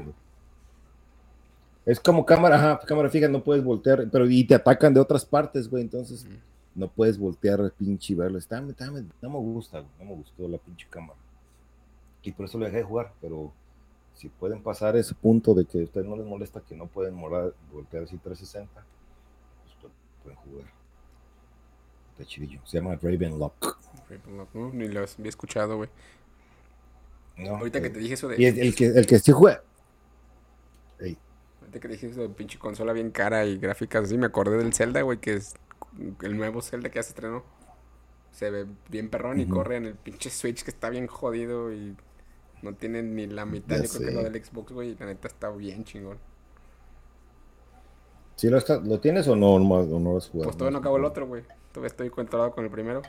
[1.86, 5.24] Es como cámara, ajá, cámara fija, no puedes voltear, pero y te atacan de otras
[5.24, 6.26] partes, güey, entonces
[6.74, 8.38] no puedes voltear el pinche y verlo.
[8.38, 11.18] Está, está- no me gusta, güey, no me gustó la pinche cámara.
[12.22, 13.52] Y por eso lo dejé de jugar, pero
[14.18, 17.14] si pueden pasar ese punto de que a ustedes no les molesta que no pueden
[17.14, 18.84] morar, voltear así 360,
[19.62, 20.66] pues pu- pueden jugar.
[22.12, 22.60] Está chidillo.
[22.66, 23.78] Se llama Ravenlock.
[24.10, 24.70] Ravenlock, ¿no?
[24.72, 25.88] Ni lo había escuchado, güey.
[27.36, 27.56] ¿no?
[27.56, 28.42] Ahorita que Eh, te dije eso de.
[28.42, 29.62] Y el, el que, el que sí juega.
[31.60, 34.72] Ahorita que dije eso de pinche consola bien cara y gráficas así, me acordé del
[34.72, 35.54] Zelda, güey, que es
[36.22, 37.44] el nuevo Zelda que ya se estrenó.
[38.32, 41.94] Se ve bien perrón y corre en el pinche Switch que está bien jodido y
[42.62, 45.06] no tiene ni la mitad, Ya yo creo que lo del Xbox, güey, y la
[45.06, 46.18] neta está bien chingón.
[48.36, 50.44] ¿Sí lo, está- lo tienes o no, no, no lo has jugado?
[50.50, 51.42] Pues todavía no acabo el otro, güey.
[51.72, 53.02] Todavía estoy controlado con el primero.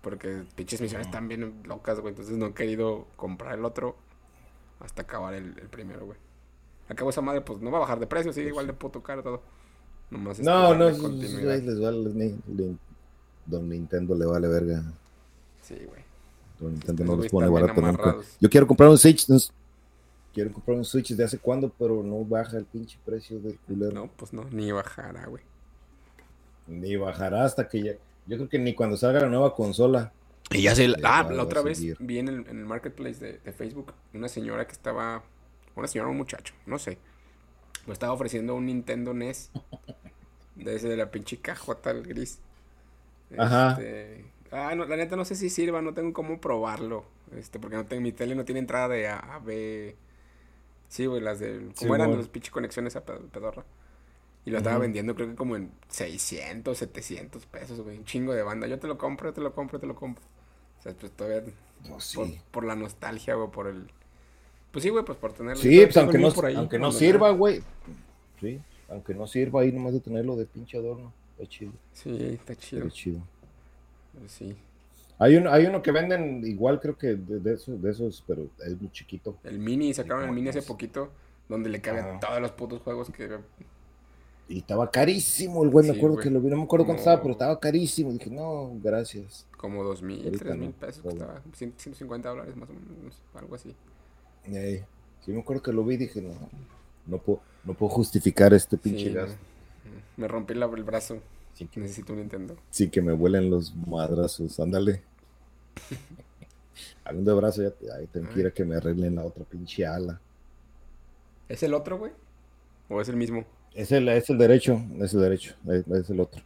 [0.00, 2.12] Porque pinches misiones están bien locas, güey.
[2.12, 3.96] Entonces no he querido comprar el otro
[4.80, 6.18] hasta acabar el, el primero, güey.
[6.88, 9.22] Acabo esa madre, pues no va a bajar de precio, sigue igual de puto caro
[9.22, 9.42] todo.
[10.10, 12.78] Nomás No, no, les vale, ni- ni-
[13.44, 14.82] Don Nintendo le vale verga.
[15.60, 16.02] Sí, güey.
[16.58, 18.02] Don Nintendo Estos no los güeyes pone están bien barato nunca.
[18.02, 18.36] amarrados.
[18.40, 19.26] Yo quiero comprar un Switch.
[20.32, 23.92] quiero comprar un Switch desde hace cuándo, pero no baja el pinche precio del culero.
[23.92, 25.42] No, pues no, ni bajará, güey.
[26.66, 27.92] Ni bajará hasta que ya.
[28.26, 30.12] Yo creo que ni cuando salga la nueva consola.
[30.50, 33.38] Y ya sé, Eh, ah, la otra vez vi en el, en el marketplace de,
[33.38, 35.22] de Facebook una señora que estaba,
[35.76, 36.98] una señora o un muchacho, no sé,
[37.86, 39.50] me estaba ofreciendo un Nintendo NES
[40.56, 42.38] de ese de la pinche cajota el gris.
[43.36, 43.72] Ajá.
[43.72, 47.04] Este, ah, no, la neta no sé si sirva, no tengo cómo probarlo,
[47.36, 49.96] este, porque no tengo, mi tele no tiene entrada de A a B.
[50.88, 53.64] Sí, güey, las de, Sí, como eran las pinche conexiones a ped- pedorra.
[54.46, 57.98] Y lo estaba vendiendo creo que como en 600, 700 pesos, güey.
[57.98, 58.66] Un chingo de banda.
[58.66, 60.24] Yo te lo compro, yo te lo compro, yo te lo compro.
[60.78, 61.42] O sea, pues todavía
[61.84, 62.40] No, por, sí.
[62.50, 63.90] por la nostalgia, güey, por el...
[64.72, 65.60] Pues sí, güey, pues por tenerlo.
[65.60, 67.60] Sí, pues aunque no, por ahí, aunque no sirva, güey.
[68.40, 68.58] Sí,
[68.88, 71.12] aunque no sirva ahí nomás de tenerlo de pinche adorno.
[71.36, 71.72] Está chido.
[71.92, 72.82] Sí, está chido.
[72.86, 73.20] Está chido.
[74.18, 74.56] Pues sí.
[75.18, 78.46] Hay uno, hay uno que venden igual, creo que de, de esos, de esos, pero
[78.64, 79.36] es muy chiquito.
[79.42, 80.66] El mini, sacaron el mini hace dos.
[80.68, 81.10] poquito,
[81.48, 83.38] donde le caben todos los putos juegos que...
[84.48, 86.24] Y estaba carísimo el güey, me acuerdo güey.
[86.24, 88.12] que lo vi, no me acuerdo cuánto estaba, pero estaba carísimo.
[88.12, 89.46] Dije, no, gracias.
[89.56, 93.20] Como dos mil, Ahorita tres mil no, pesos, costaba 100, 150 dólares más o menos,
[93.34, 93.74] algo así.
[94.46, 94.84] Ey,
[95.24, 96.32] sí, me acuerdo que lo vi, dije, no,
[97.06, 99.36] no puedo, no puedo justificar este pinche Sí, gasto
[100.16, 101.18] me, me rompí la- el brazo,
[101.66, 102.56] que, necesito un Nintendo.
[102.70, 104.60] sin que me vuelen los madrazos.
[104.60, 105.02] Ándale.
[107.04, 109.84] Hablando de brazo, ya te, tengo que ir a que me arreglen la otra pinche
[109.84, 110.20] ala.
[111.48, 112.12] ¿Es el otro, güey?
[112.88, 113.44] ¿O es el mismo?
[113.74, 116.42] Es el, es el derecho, es el derecho, es, es el otro.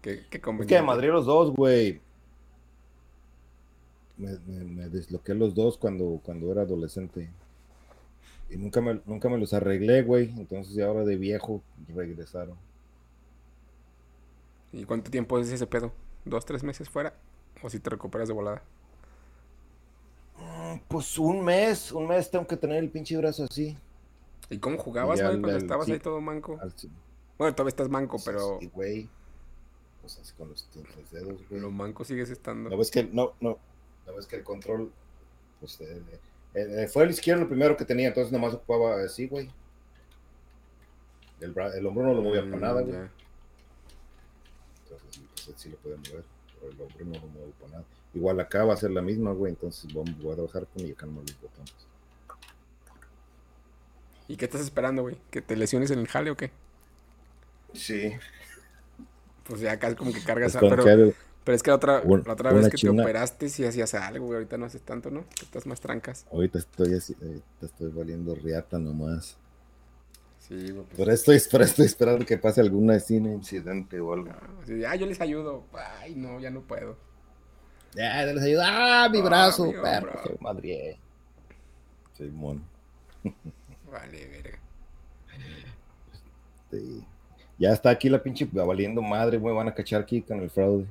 [0.00, 2.00] ¿Qué, qué Es que me madré los dos, güey.
[4.16, 7.28] Me, me- me desbloqueé los dos cuando, cuando era adolescente.
[8.50, 10.30] Y nunca me, nunca me los arreglé, güey.
[10.38, 11.62] Entonces ya ahora de viejo
[11.94, 12.56] regresaron.
[14.72, 15.92] ¿Y cuánto tiempo es ese pedo?
[16.24, 17.14] ¿Dos, tres meses fuera?
[17.62, 18.62] ¿O si te recuperas de volada?
[20.38, 23.76] Mm, Pues un mes, un mes tengo que tener el pinche brazo así.
[24.50, 25.92] ¿Y cómo jugabas, el- cuando estabas sí.
[25.92, 26.58] ahí todo manco?
[26.60, 26.72] Al.
[27.38, 29.08] Bueno, todavía estás manco, Pues pero así, güey.
[30.00, 31.60] Pues así con los, los dedos, güey.
[31.60, 32.68] lo manco sigues estando.
[32.70, 33.58] No ves que no, no.
[34.06, 34.92] No ves que el control,
[35.60, 36.02] pues eh,
[36.54, 39.48] eh, eh, fue el izquierdo lo primero que tenía, entonces nomás ocupaba así, güey.
[41.40, 42.96] El, bra- el hombro no lo movía para Mm, nada, güey.
[45.46, 46.24] Entonces sí, pues, sí lo podía mover,
[46.60, 47.84] pero el hombro no lo mueve para nada.
[48.14, 50.90] Igual acá va a ser la misma, güey, entonces vamos- voy a trabajar con y
[50.92, 51.72] acá no los botones.
[54.28, 55.16] ¿Y qué estás esperando, güey?
[55.30, 56.50] ¿Que te lesiones en el jale o qué?
[57.74, 58.12] Sí.
[59.44, 61.12] Pues ya casi como que cargas, Pues a- pero,
[61.44, 64.36] pero es que la otra, la otra vez que te operaste sí hacías algo, güey.
[64.36, 65.24] Ahorita no haces tanto, ¿no?
[65.42, 66.26] Estás más trancas.
[66.30, 69.36] ahorita estoy así, ahorita estoy valiendo riata nomás.
[70.48, 74.12] Sí, pues, Por eso estoy, por eso estoy esperando que pase alguna escena, incidente o
[74.12, 74.30] algo.
[74.62, 75.64] así de, ah, yo les ayudo.
[76.00, 76.96] Ay, no, ya no puedo.
[77.94, 78.64] Ya, les ayuda.
[79.04, 79.72] ¡Ah, mi Ah, brazo!
[79.82, 80.98] perro, madre.
[82.16, 82.62] Simón.
[83.90, 84.58] Vale, verga.
[86.70, 87.04] Sí.
[87.58, 89.54] Ya está aquí la pinche valiendo madre, güey.
[89.54, 90.86] Van a cachar aquí con el fraude.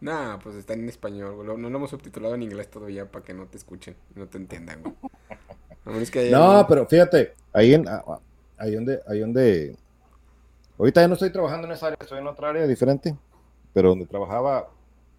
[0.00, 1.58] Nah, pues está en español, güey.
[1.58, 4.82] No lo hemos subtitulado en inglés todavía para que no te escuchen, no te entiendan,
[4.82, 4.94] güey.
[5.86, 8.20] A menos que haya No, pero fíjate, ahí en ah, ah,
[8.58, 9.76] ahí donde, ahí donde.
[10.78, 13.16] Ahorita ya no estoy trabajando en esa área, estoy en otra área diferente.
[13.72, 14.68] Pero donde trabajaba,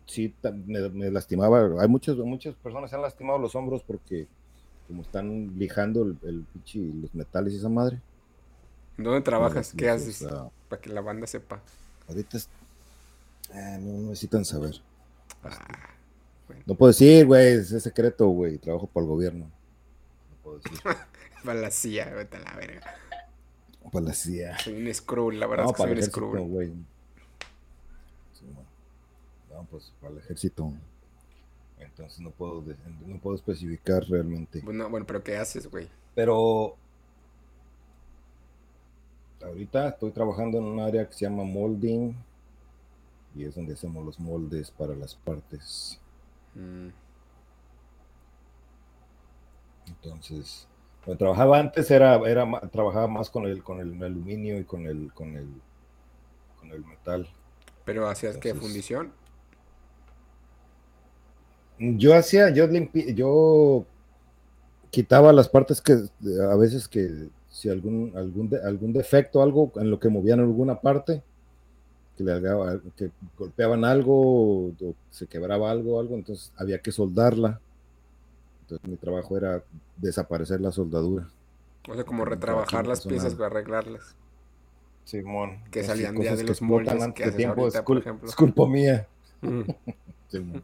[0.06, 0.34] sí
[0.66, 1.82] me, me lastimaba.
[1.82, 4.28] Hay muchas, muchas personas se han lastimado los hombros porque
[4.88, 8.00] como están lijando el, el pinche los metales y esa madre.
[8.98, 9.74] ¿Dónde trabajas?
[9.78, 10.28] ¿Qué los, haces?
[10.70, 11.62] Para que la banda sepa.
[12.08, 12.50] ahorita es-
[13.54, 14.76] ah, no necesitan saber.
[15.44, 15.90] Ah,
[16.66, 18.58] No puedo decir, güey, es, es secreto, güey.
[18.58, 19.46] Trabajo para el gobierno.
[19.46, 20.80] No puedo decir.
[21.46, 22.82] para la CIA, vete a la verga.
[24.06, 24.58] La CIA.
[24.60, 26.74] Soy un Skrull, la verdad No, es que para soy el un ejército.
[28.34, 28.70] Sí, bueno.
[29.52, 30.74] No, pues para el ejército.
[31.80, 32.64] Entonces no puedo,
[33.06, 34.62] no puedo especificar realmente.
[34.62, 35.88] Bueno, bueno, pero ¿qué haces, güey?
[36.16, 36.76] Pero
[39.42, 42.14] ahorita estoy trabajando en un área que se llama molding
[43.36, 46.00] y es donde hacemos los moldes para las partes.
[46.56, 46.90] Mm,
[49.88, 50.68] Entonces,
[51.08, 55.14] cuando trabajaba antes era, era trabajaba más con el, con el aluminio y con el,
[55.14, 55.48] con el,
[56.60, 57.26] con el metal.
[57.86, 59.14] Pero hacías Entonces- fundición.
[61.80, 63.86] Yo hacía, yo limpi, yo
[64.90, 65.94] quitaba las partes que
[66.52, 70.82] a veces que si algún algún de- algún defecto, algo en lo que movían alguna
[70.82, 71.24] parte,
[72.18, 72.34] que le
[72.98, 74.74] que golpeaban algo o
[75.10, 77.62] se quebraba algo, algo, entonces había que soldarla.
[78.68, 79.64] Entonces mi trabajo era
[79.96, 81.30] desaparecer la soldadura.
[81.90, 84.14] O sea, como retrabajar las piezas para arreglarlas.
[85.06, 85.60] Simón.
[85.72, 87.84] Que Así, salían ya de que los moldes antes que de haces tiempo, ahorita, es,
[87.86, 88.30] por cul- ejemplo.
[88.30, 89.08] es culpa mía.
[89.42, 89.62] Mm,
[90.28, 90.64] Simón.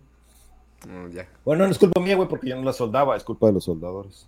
[0.86, 1.30] mm, ya.
[1.46, 3.64] Bueno, no es culpa mía, güey, porque yo no la soldaba, es culpa de los
[3.64, 4.28] soldadores.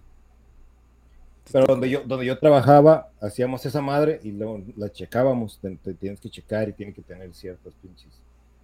[1.52, 5.60] Pero donde yo, donde yo trabajaba, hacíamos esa madre y luego la checábamos.
[5.60, 8.08] Te, te tienes que checar y tiene que tener ciertas pinches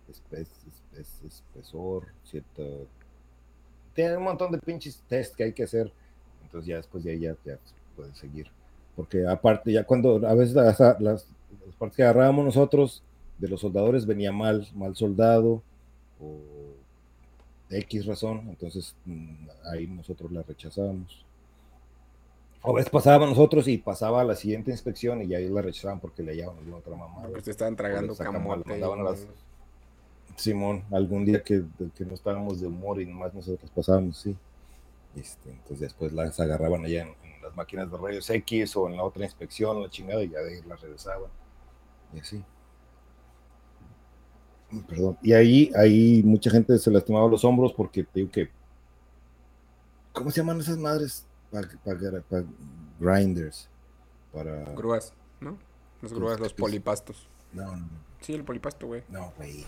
[0.09, 0.47] espe-
[0.95, 2.87] espe- espesor, cierto.
[3.93, 5.91] Tiene un montón de pinches test que hay que hacer.
[6.43, 8.47] Entonces ya después de ahí ya, ya se puede seguir.
[8.95, 11.25] Porque aparte, ya cuando a veces las, las, las
[11.77, 13.03] partes que agarrábamos nosotros
[13.37, 15.61] de los soldadores venía mal, mal soldado
[16.21, 16.37] o
[17.69, 21.25] de X razón, entonces mm, ahí nosotros la rechazábamos.
[22.63, 25.63] O a veces pasábamos nosotros y pasaba a la siguiente inspección y ya ellos la
[25.63, 27.27] rechazaban porque le hallaban alguna otra mamada.
[27.27, 28.69] Porque te estaban tragando camote.
[28.69, 29.25] mandaban a las-
[30.35, 31.63] Simón, algún día que,
[31.95, 34.35] que no estábamos de humor y nomás nosotros pasábamos, sí.
[35.15, 38.95] Este, entonces después las agarraban allá en, en las máquinas de rayos X o en
[38.97, 41.29] la otra inspección, la chingada, y ya de ahí las regresaban.
[42.13, 42.43] Y así.
[44.87, 45.17] Perdón.
[45.21, 48.49] Y ahí, ahí mucha gente se lastimaba los hombros porque te digo que.
[50.13, 51.25] ¿Cómo se llaman esas madres?
[51.51, 51.67] Para
[52.99, 53.69] grinders.
[54.31, 54.63] Para.
[54.73, 55.57] Grúas, ¿no?
[56.01, 57.27] Las grúas, los pues- polipastos.
[57.51, 57.85] No, no,
[58.21, 59.03] Sí, el polipasto, güey.
[59.09, 59.65] no, güey.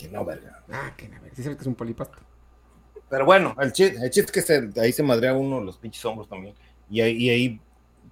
[0.00, 0.62] Que no, verga.
[0.72, 1.34] Ah, que a ver.
[1.34, 2.18] ¿Sí sabes que es un polipasto?
[3.08, 6.04] Pero bueno, el chiste, el chiste es que se- ahí se madrea uno los pinches
[6.04, 6.54] hombros también.
[6.88, 7.60] Y ahí, y ahí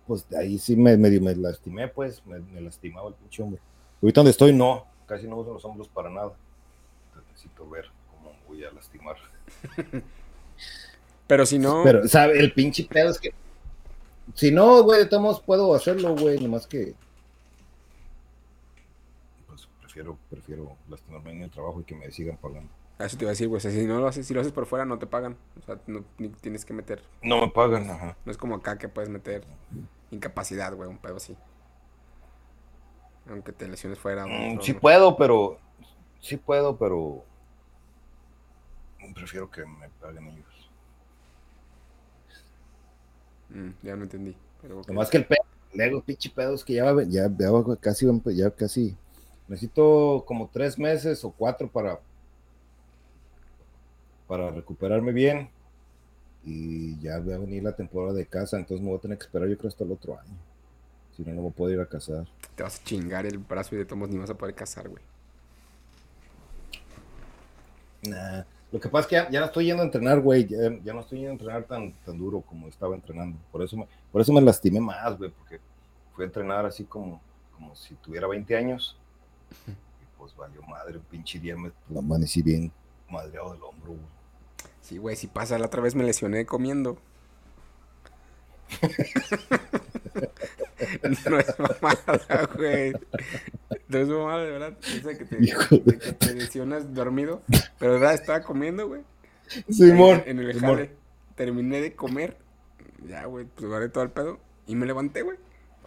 [0.07, 3.61] pues ahí sí me, medio me lastimé, pues, me, me lastimaba el pinche hombro.
[4.03, 6.33] Ahorita donde estoy, no, casi no uso los hombros para nada.
[7.09, 9.17] Entonces, necesito ver cómo voy a lastimar.
[11.27, 12.39] Pero si no, Pero, ¿sabe?
[12.39, 13.33] El pinche pedo es que.
[14.35, 16.95] Si no, güey, de todos modos puedo hacerlo, güey, nomás que.
[19.99, 22.71] Prefiero, prefiero lastimarme en el trabajo y que me sigan pagando.
[23.01, 23.57] Eso te iba a decir, güey.
[23.57, 25.37] O sea, si no lo haces, si lo haces por fuera, no te pagan.
[25.61, 27.03] O sea, no ni tienes que meter.
[27.21, 28.17] No me pagan, ajá.
[28.25, 29.45] No es como acá que puedes meter
[30.13, 31.37] incapacidad, güey, un pedo así.
[33.29, 34.25] Aunque te lesiones fuera.
[34.27, 35.59] Mm, otro- sí puedo, pero.
[36.21, 37.25] Sí puedo, pero.
[39.15, 40.71] Prefiero que me paguen ellos.
[43.51, 44.37] Mm, ya no entendí.
[44.63, 45.43] Pero que el pedo,
[45.75, 47.49] luego, pinche pedo, es que ya, va- ya, ya
[47.81, 48.07] casi,
[48.37, 48.97] ya casi.
[49.49, 52.01] Necesito como tres meses o cuatro para.
[54.27, 55.49] Para recuperarme bien.
[56.45, 59.25] Y ya va a venir la temporada de casa, entonces me voy a tener que
[59.25, 60.37] esperar, yo creo, hasta el otro año.
[61.17, 62.27] Si no, no voy a poder ir a casar.
[62.55, 65.03] Te vas a chingar el brazo y de tomos ni vas a poder cazar, güey.
[68.03, 68.45] Nah.
[68.71, 70.47] Lo que pasa es que ya, ya no estoy yendo a entrenar, güey.
[70.47, 73.39] Ya, ya no estoy yendo a entrenar tan, tan duro como estaba entrenando.
[73.51, 75.59] Por eso me, por eso me lastimé más, güey, porque
[76.15, 77.21] fui a entrenar así como,
[77.55, 78.97] como si tuviera 20 años.
[79.67, 82.73] Y pues valió madre, un pinche día me amanecí bien
[83.11, 84.07] madreado del hombro, güey.
[84.81, 86.99] Sí, güey, si pasa, la otra vez me lesioné comiendo.
[91.29, 92.93] no es mamada, güey.
[93.89, 94.79] No es mamada, de verdad.
[94.81, 97.43] Piensa que te, que lesionas dormido.
[97.79, 99.03] Pero de verdad estaba comiendo, güey.
[99.69, 100.91] Simón, En, en el jale.
[101.35, 102.37] Terminé de comer.
[103.07, 104.39] Ya, güey, pues agarré todo el pedo.
[104.67, 105.39] Y me levanté, güey.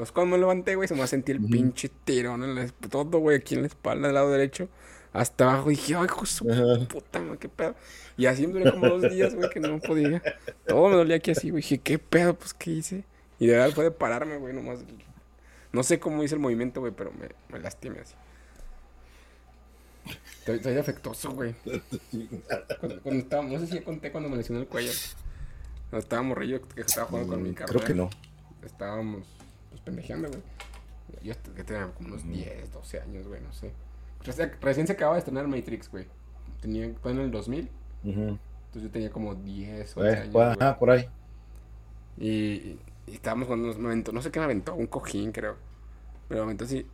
[0.02, 3.38] Pues cuando me levanté, güey, se me sentí el pinche tirón en la todo, güey,
[3.38, 4.68] aquí en la espalda, del lado derecho.
[5.14, 5.70] Hasta abajo.
[5.70, 6.48] Y dije, ay, hijo su
[6.90, 7.76] puta, güey, qué pedo.
[8.18, 10.20] Y así me duré como dos días, güey, que no podía.
[10.66, 11.62] Todo me dolía aquí así, güey.
[11.62, 13.04] Dije, qué pedo, pues, ¿qué hice?
[13.38, 14.80] Y de verdad fue de pararme, güey, nomás.
[15.72, 18.16] No sé cómo hice el movimiento, güey, pero me, me lastimé así.
[20.40, 21.54] Estoy, estoy defectuoso, güey.
[22.80, 24.94] Cuando, cuando estaba, no sé si ya conté cuando me lesioné el cuello.
[25.92, 27.76] Cuando estaba morrillo, que estaba jugando con mi Mm, carnal.
[27.76, 28.10] Creo que no.
[28.66, 29.28] Estábamos,
[29.72, 30.42] pues, pendejeando, güey.
[31.24, 32.32] Yo que tenía como unos Ujú.
[32.34, 33.74] 10, 12 años, güey, no sé.
[34.24, 36.06] Recién, recién se acababa de estrenar Matrix, güey.
[36.62, 37.70] Tenía, fue en el 2000.
[38.04, 38.22] Ujú.
[38.22, 40.58] Entonces yo tenía como 10, 11 Eh, años, pues, güey.
[40.60, 41.10] ajá, por ahí.
[42.18, 45.32] Y, y- y estábamos cuando nos me aventó, no sé qué me aventó, un cojín,
[45.32, 45.56] creo.
[46.28, 46.86] Pero me aventó así,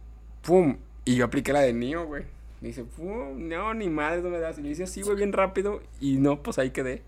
[0.42, 0.78] ¡pum!
[1.06, 2.24] Y yo apliqué la de Neo, güey.
[2.62, 3.48] Me dice, ¡pum!
[3.48, 4.58] No, ni madre, no me das.
[4.58, 5.82] Y le hice así, güey, bien rápido.
[6.00, 7.04] Y no, pues ahí quedé.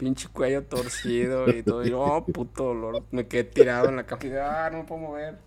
[0.00, 1.86] Pinche cuello torcido y todo.
[1.86, 3.04] Y oh, puto dolor.
[3.10, 5.38] Me quedé tirado en la cama y de, ah, no me puedo mover.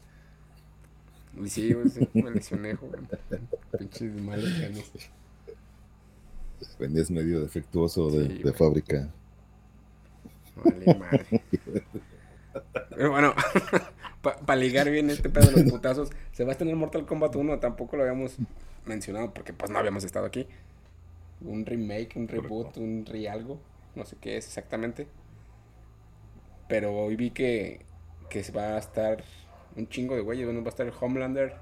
[1.41, 2.91] Y sí, güey, sí, me lesioné, güey.
[3.79, 4.91] Pinches malos genes.
[6.77, 8.53] Vendías medio defectuoso de, Sí, de güey.
[8.53, 9.11] fábrica.
[10.55, 11.43] Vale, madre.
[12.95, 13.33] Pero bueno,
[14.21, 17.59] para ligar bien este pedo de los putazos, se va a tener Mortal Kombat 1,
[17.59, 18.37] tampoco lo habíamos
[18.85, 20.47] mencionado porque pues no habíamos estado aquí.
[21.41, 22.81] Un remake, un reboot, Correcto.
[22.81, 23.59] un re algo,
[23.95, 25.08] no sé qué es exactamente.
[26.67, 27.86] Pero hoy vi que,
[28.29, 29.23] que se va a estar
[29.75, 31.56] un chingo de güeyes, bueno, va a estar el Homelander,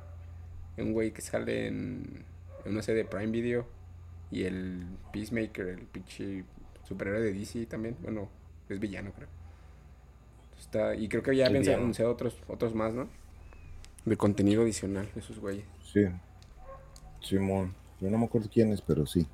[0.78, 2.26] un güey que sale en,
[2.66, 3.66] en una serie de Prime Video
[4.30, 6.44] y el Peacemaker, el pinche
[6.84, 8.30] superhéroe de DC también, bueno,
[8.70, 9.28] es villano creo.
[10.60, 13.10] Está, y creo que ya habían anunciado otros, otros más, ¿no?
[14.06, 15.66] De contenido adicional, esos güeyes.
[15.84, 16.06] Sí.
[17.22, 17.74] Simón.
[18.00, 19.28] Yo no me acuerdo quién es, pero sí.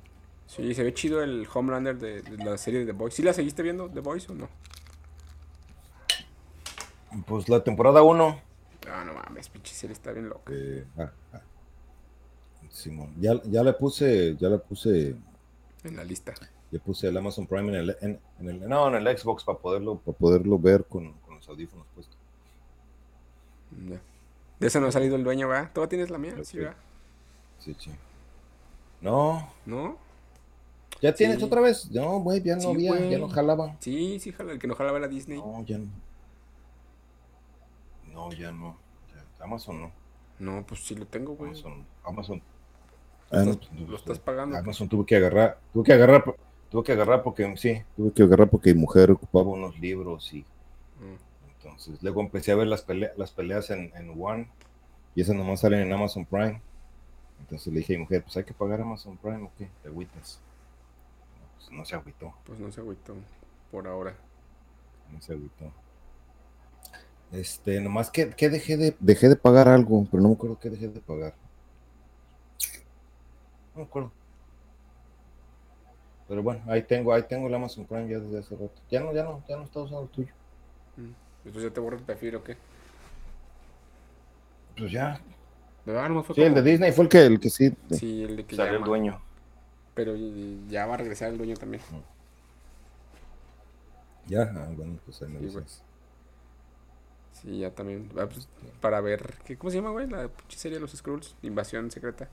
[0.48, 3.14] Sí, se ve chido el Homelander de, de la serie de The Boys.
[3.14, 4.48] ¿Sí la seguiste viendo, The Boys o no?
[7.26, 8.40] Pues la temporada 1.
[8.90, 10.50] Ah, no mames, pinche serie está bien loca.
[10.54, 11.40] Eh, ah, ah.
[12.70, 13.14] Simón.
[13.20, 15.14] Ya, ya le puse, ya le puse,
[15.84, 16.34] En la lista.
[16.70, 19.58] ya puse el Amazon Prime en el, en, en el, no, en el Xbox para
[19.58, 22.16] poderlo, para poderlo ver con, con los audífonos puestos.
[24.58, 25.70] De esa no ha salido el dueño, ¿verdad?
[25.72, 26.34] ¿Todavía tienes la mía?
[26.42, 26.76] Sí, ¿verdad?
[27.58, 27.90] Sí, sí.
[29.00, 29.98] No, ¿No?
[31.00, 31.44] ¿Ya tienes Sí.
[31.44, 31.90] otra vez?
[31.90, 33.76] No, güey, ya no Sí, había, ya no jalaba.
[33.80, 35.38] Sí, sí, jala, el que no jalaba era Disney.
[35.38, 35.88] No, ya no.
[38.12, 38.76] No, ya no.
[39.14, 39.92] Ya, Amazon no.
[40.38, 41.50] No, pues sí lo tengo, güey.
[41.50, 42.42] Amazon, Amazon.
[43.30, 44.56] Ah, estás- no, lo estás pagando.
[44.56, 46.24] Amazon tuve que agarrar, tuve que agarrar,
[46.70, 50.40] tuve que agarrar porque sí, tuve que agarrar porque mi mujer ocupaba unos libros y
[51.00, 51.16] Mm.
[51.56, 54.48] entonces luego empecé a ver las, pelea- las peleas en, en One
[55.14, 56.62] y esas nomás salen en Amazon Prime.
[57.40, 59.88] Entonces le dije a mi mujer, pues hay que pagar Amazon Prime o qué, te
[59.88, 60.40] agüitas.
[61.58, 63.14] No, pues, no se agüitó, Pues no se agüitó
[63.70, 64.14] por ahora.
[65.12, 65.72] no se agüitó.
[67.32, 70.70] Este, nomás que, que dejé de dejé de pagar algo, pero no me acuerdo qué
[70.70, 71.34] dejé de pagar.
[73.74, 74.12] No me acuerdo.
[76.26, 78.80] Pero bueno, ahí tengo, ahí tengo el Amazon Prime ya desde hace rato.
[78.90, 80.32] Ya no, ya no, ya no está usando el tuyo.
[80.96, 81.10] Mm.
[81.44, 82.56] Después ya te borro el perfil o qué.
[84.76, 85.20] Pues ya.
[85.86, 87.74] No fue Sí, el de Disney fue el que, el que sí.
[87.92, 89.22] Sí, el de que salió el dueño.
[89.98, 90.14] Pero
[90.68, 91.82] ya va a regresar el dueño también.
[94.26, 95.82] Ya, ah, bueno, pues ahí me Sí, dices.
[97.32, 98.10] Sí, ya también.
[98.18, 98.48] Ah, pues,
[98.80, 99.34] para ver.
[99.44, 100.08] ¿qué, ¿Cómo se llama, güey?
[100.08, 101.36] La serie de los Skrulls.
[101.42, 102.28] Invasión secreta.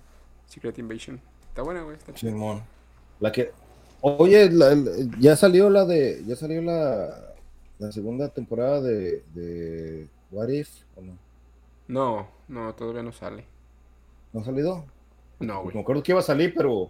[0.47, 1.21] Secret Invasion.
[1.49, 1.97] Está buena, güey.
[1.97, 2.13] Está.
[2.15, 2.63] Simón.
[3.19, 3.51] La que.
[4.01, 6.23] Oye, la- la- ya salió la de.
[6.25, 7.35] Ya salió la,
[7.79, 11.17] la segunda temporada de, de What If, ¿o no?
[11.87, 13.47] No, no, todavía no sale.
[14.33, 14.85] ¿No ha salido?
[15.39, 15.79] No, Me güey.
[15.81, 16.89] acuerdo que iba a salir, pero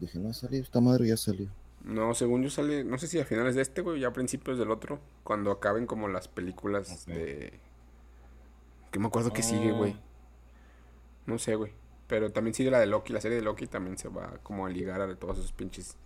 [0.00, 1.48] dije, no ha salido, esta madre ya salió.
[1.84, 4.58] No, según yo sale, no sé si a finales de este, güey, ya a principios
[4.58, 7.58] del otro, cuando acaben como las películas de...
[8.90, 9.76] Que me acuerdo que sigue, Ah.
[9.78, 9.96] güey.
[11.26, 11.72] No sé, güey.
[12.08, 14.68] Pero también sigue la de Loki, la serie de Loki también se va como a
[14.68, 15.96] ligar a todos esos pinches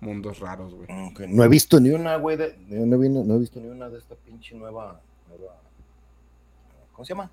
[0.00, 0.88] mundos raros, güey.
[1.10, 3.68] Ok, No he visto ni una, güey, de, no, no he, no he visto ni
[3.68, 5.56] una de esta pinche nueva, nueva
[6.92, 7.30] ¿cómo se llama?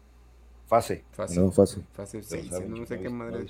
[0.68, 1.04] Fase.
[1.12, 1.36] Fase.
[1.36, 1.82] Nueva fase.
[1.94, 3.46] Fase Pero 6, saben, no no sé qué no madre.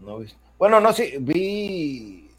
[0.00, 0.38] No he visto.
[0.58, 2.30] Bueno, no, sí, vi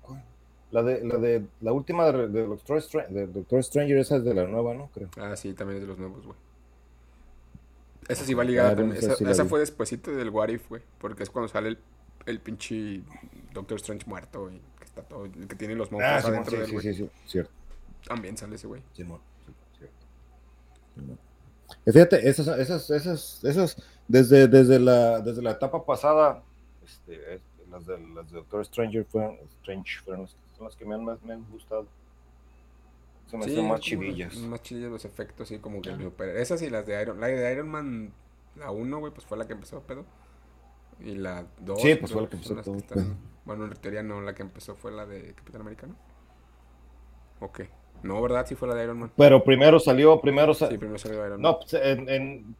[0.00, 0.22] ¿cuál?
[0.70, 4.24] la de la de la última de, de Doctor, Str- de Doctor Stranger, esa es
[4.24, 4.88] de la nueva, ¿no?
[4.94, 5.08] Creo.
[5.18, 6.36] Ah, sí, también es de los nuevos, güey.
[8.08, 8.96] Esa sí va ligada Ah, también.
[9.28, 10.82] esa fue despuesito del What If, güey.
[10.98, 11.78] Porque es cuando sale el,
[12.26, 13.02] el pinche
[13.52, 14.60] Doctor Strange muerto, güey.
[14.78, 17.52] Que está todo, que tiene los monstruos Ah, adentro sí, del sí, sí, sí, cierto.
[18.06, 18.82] También sale ese güey.
[18.92, 19.96] Simón, sí, cierto.
[20.96, 21.18] Simón.
[21.84, 23.76] Fíjate, esas, esas, esas, esas,
[24.08, 26.42] desde, desde la, desde la etapa pasada,
[26.84, 30.84] este, es- las de, las de Doctor Stranger fueron, Strange fueron las, son las que
[30.84, 31.86] me han, más, me han gustado.
[33.30, 34.36] Se me Sí, hacen más chivillas.
[34.36, 35.90] Más chivillas los efectos, sí, como que
[36.36, 38.12] Esas y las de Iron La de Iron Man,
[38.56, 40.04] la 1, güey, pues fue la que empezó pedo.
[41.00, 41.80] Y la 2.
[41.80, 43.04] Sí, pues fue la que empezó todo pedo.
[43.46, 45.96] Bueno, en teoría no, la que empezó fue la de Capitán Americano.
[47.40, 47.60] Ok.
[48.02, 48.46] No, ¿verdad?
[48.46, 49.12] Sí fue la de Iron Man.
[49.16, 51.52] Pero primero salió, primero sa- Sí, primero salió Iron Man.
[51.52, 52.56] No, pues, en, en-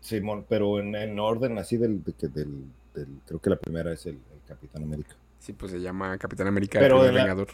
[0.00, 3.92] Simón, pero en, en orden así del, de que del, del- creo que la primera
[3.92, 5.14] es el, el Capitán América.
[5.38, 7.48] Sí, pues se llama Capitán América, Pero el la- Vengador.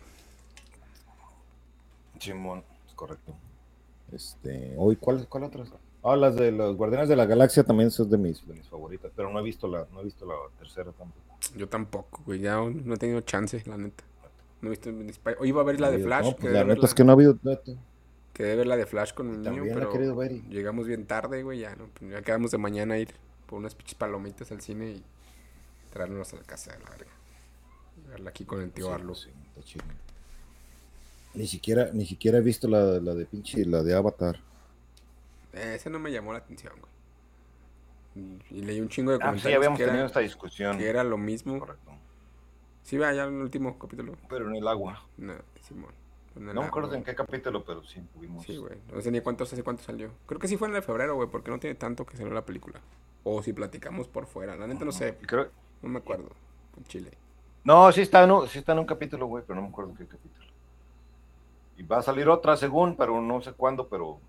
[2.19, 3.35] Simón, es correcto.
[4.13, 5.69] Este, hoy, ¿cuál, cuál otras?
[6.03, 9.11] Ah, las de los Guardianes de la Galaxia también son de mis, de mis favoritas,
[9.15, 11.21] pero no he visto la, no he visto la tercera tampoco.
[11.57, 12.41] Yo tampoco, güey.
[12.41, 14.05] Ya no he tenido chance, la neta.
[14.61, 16.35] No he visto Spy- Hoy iba a ver la de No, Flash.
[16.41, 17.73] pues, la neta es que no ha habido neta.
[18.33, 21.07] quedé de ver la de Flash con mi niño, pero querido ver y- llegamos bien
[21.07, 21.61] tarde, güey.
[21.61, 23.11] Ya, no, pues ya quedamos de mañana a ir
[23.47, 25.03] por unas pinches palomitas al cine y
[25.93, 27.11] traernos a la casa de la verga.
[28.05, 29.15] Y Verla aquí con el tío Sí, Arlo.
[29.15, 29.31] sí.
[31.35, 34.41] Ni siquiera, ni siquiera he visto la, la de pinche, la de Avatar.
[35.53, 38.39] Eh, ese no me llamó la atención, güey.
[38.51, 40.79] Y, leí un chingo de Ah, comentarios sí, habíamos que, era, tenido esta discusión.
[40.79, 41.59] que era lo mismo.
[41.59, 41.91] Correcto.
[42.87, 44.13] Sí, vea, ya en el último capítulo.
[44.29, 45.03] Pero en el agua.
[45.17, 45.91] No, Simón.
[46.37, 48.45] En No me acuerdo en qué capítulo, pero sí tuvimos.
[48.45, 48.79] Sí, güey.
[48.95, 50.13] No sé ni cuántos, hace cuánto salió.
[50.27, 52.33] Creo que sí fue en el de febrero, güey, porque no tiene tanto que salió
[52.33, 52.81] la película.
[53.25, 54.55] O si platicamos por fuera.
[54.55, 55.51] La neta no sé, Creo-
[55.83, 56.29] no me acuerdo.
[56.73, 57.11] Con Chile.
[57.65, 59.91] No, sí está, en un, sí está en un capítulo, güey, pero no me acuerdo
[59.91, 60.47] en qué capítulo.
[61.79, 64.21] Y va a salir otra según, pero no sé cuándo, pero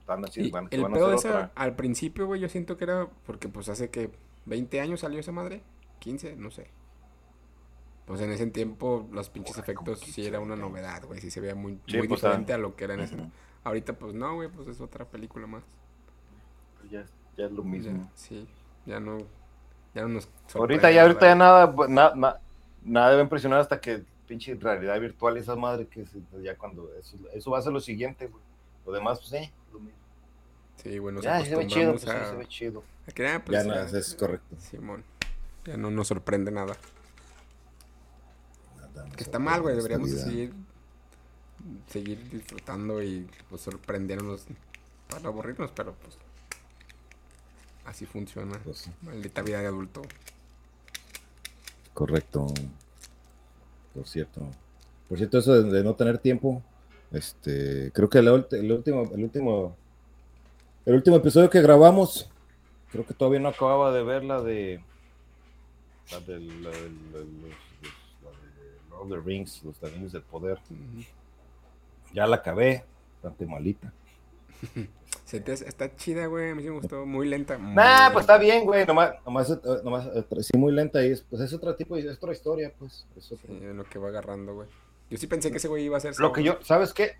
[0.00, 3.08] están así, van, el van pedo de esa, al principio, güey, yo siento que era
[3.24, 4.10] porque pues hace que
[4.44, 5.62] 20 años salió esa madre.
[6.00, 6.68] 15, no sé.
[8.06, 10.68] Pues en ese tiempo los pinches efectos sí 15, era una 20.
[10.68, 11.20] novedad, güey.
[11.20, 12.56] Sí se veía muy, Sí, muy pues, diferente ah.
[12.56, 13.14] a lo que era en ese.
[13.16, 13.30] Ujú.
[13.64, 15.62] Ahorita pues no, güey, pues es otra película más.
[16.90, 17.04] Ya,
[17.36, 18.02] ya es lo mismo.
[18.04, 18.46] Ya, sí,
[18.84, 19.18] ya no,
[19.94, 21.66] ya no nos Ahorita sorprende ya, ahorita ya nada.
[21.66, 22.40] nada, na- na-
[22.82, 26.04] nada debe impresionar hasta que pinche realidad virtual, esa madre que
[26.42, 28.42] ya cuando, eso, eso va a ser lo siguiente, güey.
[28.84, 29.98] Lo demás, pues, eh, lo mismo.
[30.76, 32.82] Sí, nos Ya, se ve chido, pues, sí, se ve chido.
[33.08, 34.56] a que, ah, pues, Ya, ya, nada, es correcto.
[34.58, 35.02] Simón.
[35.64, 36.76] Ya no nos sorprende nada.
[39.16, 39.74] Que está mal, güey.
[39.76, 40.52] Deberíamos seguir,
[41.88, 44.44] seguir disfrutando y pues, sorprendernos
[45.08, 46.16] para no aburrirnos, pero pues
[47.84, 48.58] así funciona.
[48.64, 48.88] Pues.
[49.02, 50.02] Maldita vida de adulto.
[51.92, 52.46] Correcto.
[53.94, 54.46] Por cierto.
[55.08, 56.62] Por cierto, eso de, de no tener tiempo.
[57.12, 59.76] Este, creo que el, último, el último,
[60.84, 62.28] el último episodio que grabamos,
[62.90, 64.80] creo que todavía no acababa de ver la de
[66.10, 67.24] la de, la de, la de los- los- la de
[69.04, 70.58] Lord of the Rings, los anillos del poder.
[72.12, 72.84] Ya la acabé,
[73.22, 73.92] bastante malita.
[75.24, 76.50] Se te hace- está chida, güey.
[76.50, 77.06] A mí sí me gustó.
[77.06, 77.56] Muy lenta.
[77.58, 81.10] muy Nah, pues está bien, güey, nomás, nomás, eh, nomás, eh, sí, muy lenta y
[81.12, 83.06] es, pues es otro tipo, es otra historia, pues.
[83.16, 84.68] es otro- Sí, lo que va agarrando, güey.
[85.10, 86.18] Yo sí pensé que ese güey iba a ser.
[86.18, 87.12] Lo que yo, ¿sabes qué?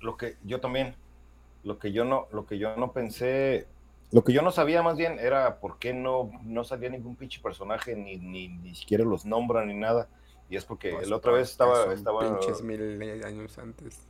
[0.00, 0.94] Lo que yo también,
[1.64, 3.66] lo que yo no, lo que yo no pensé,
[4.10, 7.40] lo que yo no sabía más bien era por qué no, no salía ningún pinche
[7.40, 10.08] personaje, ni, ni, ni siquiera los nombran ni nada.
[10.52, 12.38] Y es porque Pues, la otra vez estaba, estaba.
[12.38, 14.06] Pinches mil años antes.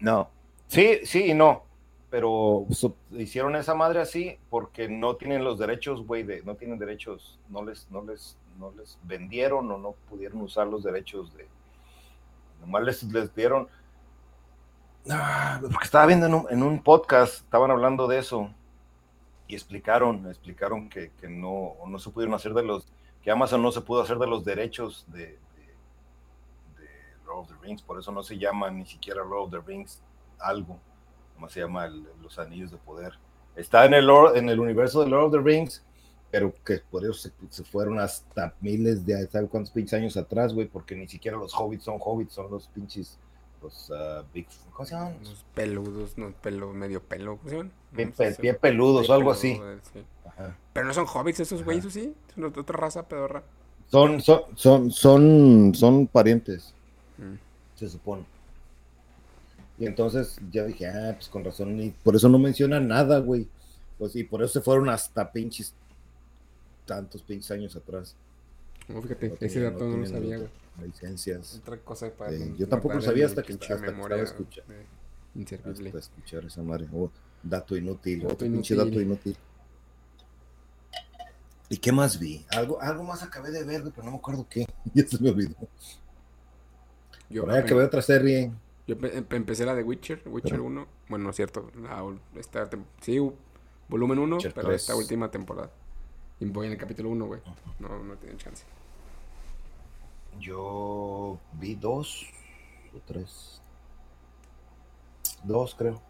[0.00, 0.28] No.
[0.66, 1.62] Sí, sí y no.
[2.10, 6.76] Pero so- hicieron esa madre así porque no tienen los derechos, güey, de, no tienen
[6.76, 11.46] derechos, no les, no les, no les vendieron o no pudieron usar los derechos de.
[12.60, 13.68] Nomás les, les dieron.
[15.08, 18.50] Ah, porque estaba viendo en un, en un podcast, estaban hablando de eso.
[19.46, 22.88] y explicaron, explicaron que, que no, no se pudieron hacer de los,
[23.22, 25.36] que Amazon no se pudo hacer de los derechos de, de,
[26.78, 26.88] de
[27.26, 30.02] Lord of the Rings, por eso no se llama ni siquiera Lord of the Rings
[30.38, 30.78] algo,
[31.34, 33.12] como se llama el- los anillos de poder.
[33.56, 35.82] Está en el, Lord- en el universo de Lord of the Rings,
[36.30, 40.54] pero que por eso se, se fueron hasta miles de, ¿sabe cuántos pinches años atrás,
[40.54, 40.66] güey?
[40.68, 43.18] Porque ni siquiera los hobbits son hobbits, son los pinches,
[43.60, 45.16] los ah, big, ¿cómo se llaman?
[45.20, 47.72] Unos peludos, no, pelo, medio pelo, ¿cómo se llaman?
[47.92, 49.54] No sé se- peludos o algo así.
[49.56, 50.04] peludo, sí.
[50.44, 50.56] Ajá.
[50.72, 51.84] Pero no son hobbits esos güeyes.
[51.86, 52.14] ¿o sí?
[52.34, 53.42] Son de otra raza pedorra.
[53.90, 56.72] Son, son, son, son, son parientes,
[57.18, 57.34] Mm.
[57.76, 58.24] se supone.
[59.78, 63.48] Y entonces ya dije, ah, pues con razón, y por eso no menciona nada, güey.
[63.98, 65.74] Pues y por eso se fueron hasta pinches
[66.86, 68.14] tantos pinches años atrás.
[68.88, 70.88] No, fíjate, No ese dato no lo sabía, otra- güey.
[70.90, 71.60] licencias.
[71.62, 72.36] Otra cosa para.
[72.36, 75.88] Con- yo tampoco guardar sabía hasta que- pinche hasta que memoria estaba escucha- de- Inservible.
[75.88, 76.86] Hasta escuchar esa madre.
[76.92, 77.10] Oh,
[77.42, 78.90] dato inútil, Dato otro pinche inútil.
[78.92, 79.36] dato inútil.
[81.70, 82.44] ¿Y qué más vi?
[82.50, 84.66] Algo, algo más acabé de ver, güey, pero no me acuerdo qué.
[84.94, 85.54] Ya se me olvidó.
[87.30, 88.50] Yo, Por ahí acabé otra serie.
[88.88, 90.86] yo empe- empe- empecé la de Witcher, Witcher Pero- 1.
[91.08, 91.70] Bueno, no es cierto.
[91.80, 92.04] La,
[92.36, 92.68] esta
[93.00, 93.18] sí,
[93.88, 94.80] volumen 1, Witcher pero 3.
[94.82, 95.70] esta última temporada.
[96.40, 97.40] Y voy en el capítulo 1, güey.
[97.78, 98.64] No, no tienen chance.
[100.40, 102.26] Yo vi dos
[102.94, 103.60] o tres.
[105.44, 106.00] Dos, creo.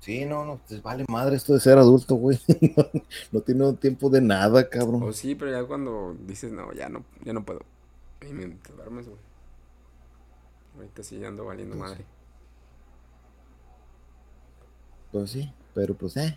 [0.00, 2.38] Sí, no, no, pues vale madre esto de ser adulto, güey.
[2.76, 2.86] No,
[3.32, 5.02] no tiene tiempo de nada, cabrón.
[5.02, 7.60] O sí, pero ya cuando dices, no, ya no, ya no puedo.
[8.22, 9.18] Y me, te duermes, güey.
[10.76, 12.04] Ahorita sí ando valiendo Pues madre.
[15.10, 16.36] Pues sí, pero pues eh.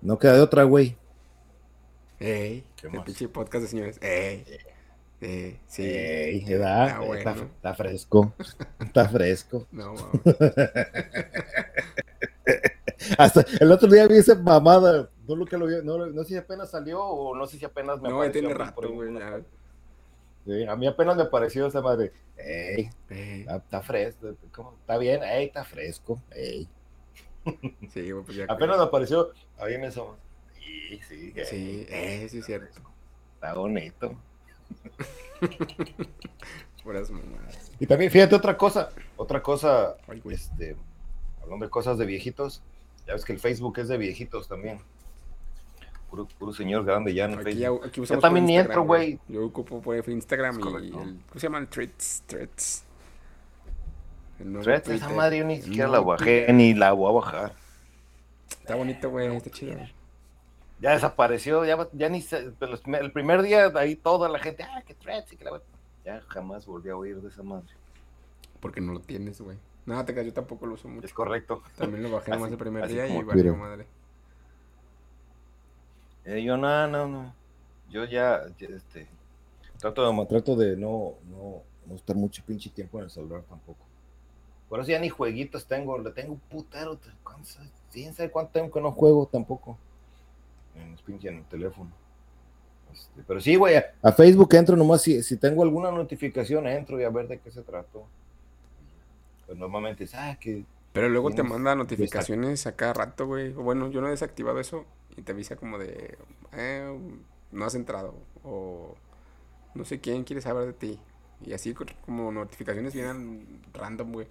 [0.00, 0.96] No queda de otra, güey.
[2.20, 3.98] Ey, ¿Qué el pinche podcast de señores.
[4.00, 4.44] Ey,
[5.66, 5.82] sí.
[5.82, 6.86] Ey, ¿verdad?
[6.88, 7.30] Está bueno.
[7.30, 8.34] está, está fresco.
[8.80, 9.66] Está fresco.
[9.72, 10.34] No, mames.
[13.18, 15.10] Hasta el otro día vi esa mamada.
[15.26, 17.64] No, lo que lo vi, no, no sé si apenas salió o no sé si
[17.64, 19.12] apenas me No, apareció tiene rato, güey.
[20.46, 22.12] Sí, a mí apenas me apareció esa madre.
[22.36, 24.34] Ey, Ey, está, está fresco.
[24.54, 24.74] ¿cómo?
[24.80, 26.22] Está bien, ey, está fresco.
[26.30, 26.68] Ey.
[27.92, 28.46] Sí, pues ya.
[28.48, 30.16] Apenas me apareció ahí en eso.
[30.54, 32.80] Sí, sí, ey, Sí, sí, es cierto.
[33.34, 34.14] Está bonito.
[36.84, 37.72] Puras mamadas.
[37.80, 40.76] Y también, fíjate otra cosa, otra cosa, Ay, este,
[41.42, 42.62] hablando de cosas de viejitos,
[43.08, 44.78] ya ves que el Facebook es de viejitos también.
[46.10, 47.80] Puro, puro señor grande ya en el Aquí, Facebook.
[47.82, 49.18] ya- aquí usamos también Instagram, entro, güey.
[49.28, 51.02] Yo ocupo por Instagram Es y correcto.
[51.02, 51.18] el.
[51.28, 51.58] ¿Cómo se llama?
[51.58, 52.22] El Threads.
[52.26, 52.84] Threads.
[54.62, 57.52] Threads, esa madre yo ni siquiera la bajé, ni la voy a bajar.
[58.50, 59.34] Está bonito, güey.
[59.36, 59.78] Está chido.
[60.80, 62.52] Ya desapareció, ya, ya ni se-
[63.00, 65.60] el primer día ahí toda la gente, ah, que threads y que la
[66.04, 67.66] Ya jamás volví a oír de esa madre.
[68.60, 69.58] Porque no lo tienes, güey.
[69.88, 71.06] Nada, te yo tampoco lo uso mucho.
[71.06, 71.62] Es correcto.
[71.78, 73.86] También lo bajé nomás el primer día y valió madre.
[76.26, 77.34] Eh, yo no, no, no.
[77.90, 79.08] Yo ya, ya, este,
[79.78, 83.78] trato de, trato de no, no, no estar mucho pinche tiempo en el celular tampoco.
[84.68, 86.96] Por eso ya ni jueguitos tengo, le tengo un putero.
[86.96, 87.58] de- ¿cuántos-
[87.90, 89.78] ¿Quién sabe cuánto tengo que no juego tampoco?
[90.74, 91.90] En los pinches en el teléfono.
[92.92, 97.00] Este, pero sí, güey, a, a Facebook entro nomás si, si tengo alguna notificación, entro
[97.00, 98.04] y a ver de qué se trató.
[99.48, 103.52] Pues normalmente es, ah, que Pero luego te manda notificaciones a cada rato, güey.
[103.52, 104.86] Bueno, yo no he desactivado eso
[105.16, 106.18] y te avisa como de,
[106.52, 106.98] eh,
[107.52, 108.96] no has entrado o
[109.74, 111.00] no sé quién quiere saber de ti.
[111.44, 114.28] Y así co- como notificaciones vienen random, güey.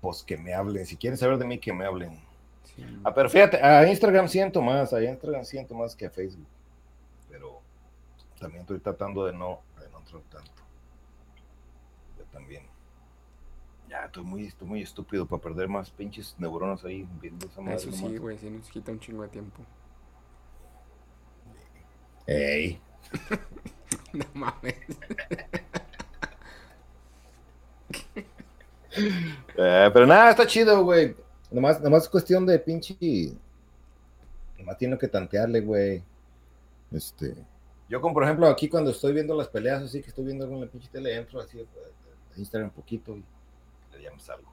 [0.00, 0.86] pues que me hablen.
[0.86, 2.18] Si quieren saber de mí, que me hablen.
[2.64, 2.84] Sí.
[3.04, 6.46] Ah, pero fíjate, a Instagram siento más, a Instagram siento más que a Facebook.
[7.30, 7.62] Pero
[8.38, 10.62] también estoy tratando de no, de no entrar tanto.
[12.18, 12.69] Yo también.
[13.90, 17.74] Ya, estoy muy, estoy muy estúpido para perder más pinches neuronas ahí viendo esa madre.
[17.74, 19.64] Eso sí, güey, sí nos quita un chingo de tiempo.
[22.24, 22.80] Ey,
[24.12, 24.74] No mames.
[29.56, 31.16] eh, pero nada, está chido, güey.
[31.50, 32.96] Nomás, nomás es cuestión de pinche.
[34.56, 36.02] Nomás tiene que tantearle, güey.
[36.92, 37.34] Este.
[37.88, 40.54] Yo, como por ejemplo, aquí cuando estoy viendo las peleas, así que estoy viendo algo
[40.56, 43.24] en la pinche tele, entro así a Instagram un poquito y
[44.08, 44.52] algo.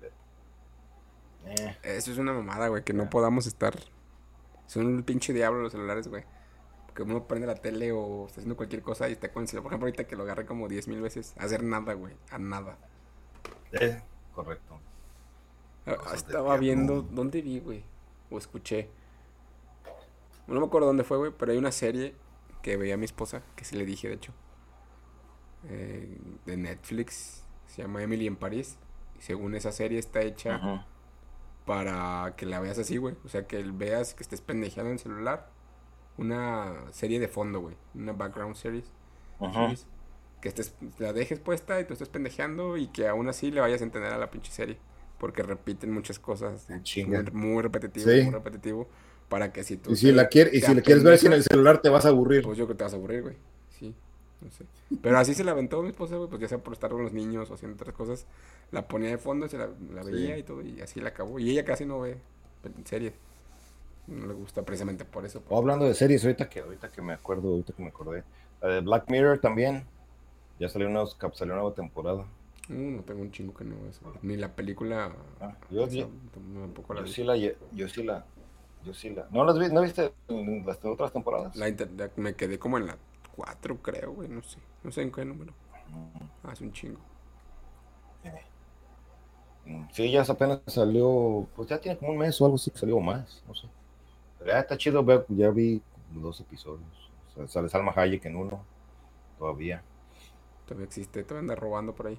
[0.00, 0.14] Pero,
[1.44, 3.74] eh, Eso es una mamada, güey, que no podamos estar.
[4.66, 6.24] Son un pinche diablo los celulares, güey.
[6.86, 9.64] Porque uno prende la tele o está haciendo cualquier cosa y está con el celular.
[9.64, 11.34] Por ejemplo, ahorita que lo agarré como 10 mil veces.
[11.38, 12.14] A hacer nada, güey.
[12.30, 12.78] A nada.
[13.72, 14.02] eh,
[14.34, 14.80] correcto.
[15.86, 17.02] Ah, Estaba viendo.
[17.02, 17.84] ¿Dónde vi, güey?
[18.30, 18.90] O escuché.
[20.46, 22.14] No me acuerdo dónde fue, güey, pero hay una serie
[22.62, 24.32] que veía mi esposa, que sí le dije, de hecho.
[25.68, 27.42] eh, de Netflix.
[27.66, 28.78] Se llama Emily en París.
[29.18, 30.84] Y según esa serie está hecha
[31.64, 33.16] para que la veas así, güey.
[33.24, 35.50] O sea, que veas que estés pendejeando en el celular.
[36.16, 37.76] Una serie de fondo, güey.
[37.94, 38.84] Una background series.
[39.40, 39.52] Ajá.
[39.62, 39.86] series,
[40.40, 43.80] Que estés, la dejes puesta y tú estés pendejeando y que aún así le vayas
[43.80, 44.78] a entender a la pinche serie.
[45.18, 46.66] Porque repiten muchas cosas.
[46.70, 46.80] Ah.
[47.06, 48.22] Muy, muy repetitivo, Sí.
[48.22, 48.88] muy repetitivo.
[49.28, 49.90] Para que si tú.
[49.92, 52.04] Y si te- la quieres, y si la quieres ver sin el celular, te vas
[52.06, 52.42] a aburrir.
[52.42, 53.36] Pues yo creo que te vas a aburrir, güey.
[53.70, 53.94] Sí,
[54.40, 54.64] no sé.
[55.02, 56.28] Pero así se la aventó mi esposa, güey.
[56.28, 58.26] Pues ya sea por estar con los niños o haciendo otras cosas.
[58.70, 60.10] La ponía de fondo, se la, la Sí.
[60.12, 60.62] veía y todo.
[60.62, 61.38] Y así la acabó.
[61.38, 62.18] Y ella casi no ve
[62.84, 63.14] series.
[64.06, 65.42] No le gusta precisamente por eso.
[65.48, 68.22] O hablando de series, ahorita que, ahorita que me acuerdo, ahorita que me acordé.
[68.62, 69.84] De Black Mirror también.
[70.58, 72.24] Ya salió una, salió una nueva temporada.
[72.68, 74.00] Uh, no tengo un chingo que no es.
[74.22, 75.12] Ni la película.
[75.40, 78.24] Ah, yo, yo- tampoco la yo sí la, yo sí la,
[78.84, 79.26] yo sí la.
[79.30, 80.12] ¿No las vi, no viste
[80.64, 81.54] las otras temporadas?
[81.56, 82.96] La inter- me quedé como en la
[83.36, 84.28] 4, creo, güey.
[84.28, 84.58] No sé.
[84.82, 85.52] No sé en qué número.
[86.52, 87.00] Es un chingo.
[89.92, 93.00] Sí, ya apenas salió, pues ya tiene como un mes o algo así que salió
[93.00, 93.66] más, no sé.
[94.38, 95.82] Pero ya está chido, ya vi
[96.12, 97.10] dos episodios.
[97.28, 98.64] O sea, sale Salma Hayek en uno,
[99.38, 99.82] todavía.
[100.66, 101.24] Todavía existe.
[101.24, 102.18] Todavía anda robando por ahí.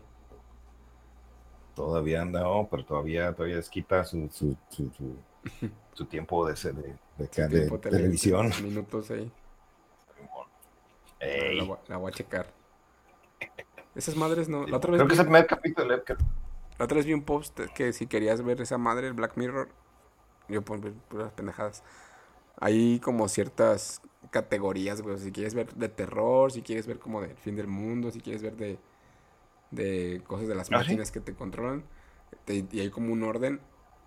[1.74, 5.16] Todavía anda, no, pero todavía, todavía desquita su, su, su, su,
[5.94, 8.52] su tiempo de, de, de- de tele- televisión.
[8.62, 9.32] Minutos ahí.
[11.20, 12.54] Ey, La, voy- la voy a checar.
[13.96, 14.68] Esas madres no.
[14.68, 15.96] La otra vez, creo que es vi, el primer capítulo.
[15.96, 16.16] eh, que-
[16.78, 19.70] la otra vez vi un post que si querías ver esa madre, el Black Mirror,
[20.48, 21.84] yo por ver puras pendejadas.
[22.60, 24.02] Hay como ciertas
[24.32, 25.18] categorías, güey.
[25.18, 28.42] Si quieres ver de terror, si quieres ver como del fin del mundo, si quieres
[28.44, 28.78] ver de,
[29.72, 30.90] de cosas de las ¿Ah, sí?
[30.90, 31.84] máquinas que te controlan.
[32.46, 33.60] te- y hay como un orden.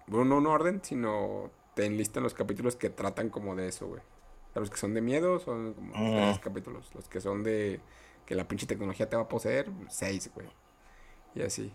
[0.07, 4.03] Bueno, no un orden, sino te enlistan los capítulos que tratan como de eso, güey.
[4.55, 6.91] Los que son de miedo son como tres capítulos.
[6.95, 7.81] Los que son de
[8.27, 10.49] que la pinche tecnología te va a poseer, seis, güey.
[11.35, 11.73] Y así.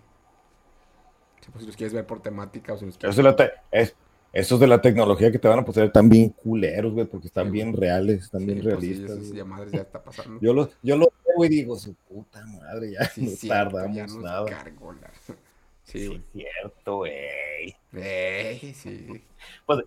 [1.42, 3.18] Sí, pues, si los quieres ver por temática o si los Eso quieres...
[3.18, 3.96] es la te- es-
[4.34, 7.46] esos de la tecnología que te van a poner tan bien culeros, güey, porque están
[7.46, 9.18] Sí, bien reales, están Sí, bien pues, sí, realistas.
[9.30, 9.34] güey.
[9.34, 10.40] ya ya está pasando.
[10.42, 13.96] Yo lo, yo lo veo y digo, su puta madre, ya Sí, no cierto, tardamos
[13.96, 14.46] ya nos nada.
[14.46, 15.12] cargó la-
[15.84, 16.22] Sí, Sí, güey.
[16.34, 17.76] cierto, güey.
[17.94, 19.24] Ey, sí.
[19.66, 19.80] Pues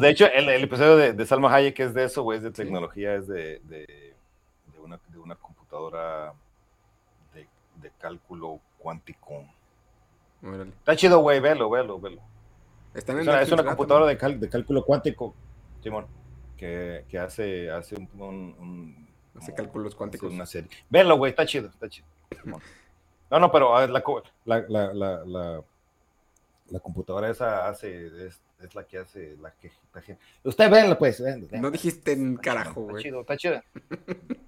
[0.00, 2.50] de hecho, el, el episodio de, de Salma Hayek es de eso, güey, es de
[2.50, 4.14] tecnología, es de, de,
[4.72, 4.98] de una,
[5.36, 6.32] computadora
[7.34, 7.46] de,
[7.98, 9.44] cálculo cuántico.
[10.42, 10.70] Órale.
[10.70, 12.20] Está chido, güey, velo, velo, velo.
[12.94, 15.34] Están Es en una, es Netflix, una computadora de, cal- cálculo cuántico,
[15.82, 16.06] Simón,
[16.56, 19.06] que, que hace, hace un, un- un-
[19.36, 20.28] Hace como- cálculos cuánticos.
[20.28, 20.70] hace una serie.
[20.90, 22.06] Velo, güey, está chido, está chido.
[22.42, 22.60] Simón.
[23.28, 25.64] No, no, pero la, la, la,
[26.70, 29.70] la, computadora esa hace, es, es la que hace, la que...
[30.44, 32.96] Usted véanla, pues, véanla, No dijiste en carajo, güey.
[32.96, 33.62] Está chido, está chido.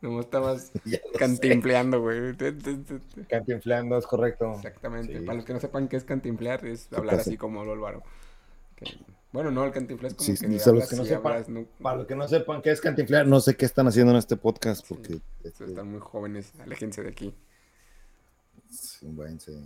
[0.00, 0.70] No estabas
[1.18, 2.36] cantimpleando, güey.
[3.28, 4.52] Cantinflando, es correcto.
[4.54, 5.18] Exactamente.
[5.18, 5.24] Sí.
[5.24, 8.04] Para los que no sepan qué es cantimplear, es hablar así como lo Álvaro.
[8.76, 8.96] Que-
[9.32, 11.48] Bueno, no, el cantinflar es como Sí, que para los hablas que no sepan, hablas,
[11.48, 14.18] no- Para los que no sepan qué es cantinflar, no sé qué están haciendo en
[14.18, 15.14] este podcast, porque...
[15.14, 15.22] Sí.
[15.42, 17.34] este, Están muy jóvenes, aléjense de aquí.
[18.70, 19.64] sí, váyanse.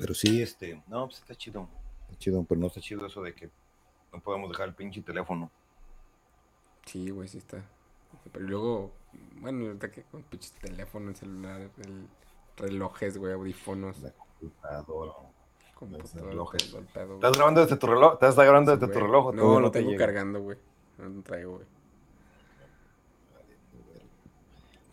[0.00, 0.82] Pero sí, este...
[0.88, 1.68] No, pues está chido.
[2.08, 3.50] Está chido, pero no está chido eso de que
[4.12, 5.50] no podemos dejar el pinche teléfono.
[6.86, 7.62] Sí, güey, sí está.
[8.32, 8.92] Pero luego,
[9.40, 12.06] bueno, ahorita que con pinches teléfono, el celular, el
[12.56, 15.12] relojes, güey, audífonos, La computadora.
[15.74, 16.76] computadora, relojes.
[16.92, 17.14] pedo.
[17.14, 18.14] ¿Estás grabando desde tu reloj?
[18.14, 19.34] ¿Estás grabando Sí, desde tu reloj?
[19.34, 20.06] No, lo te tengo llega?
[20.06, 20.58] cargando, güey.
[20.98, 21.66] No lo traigo, güey.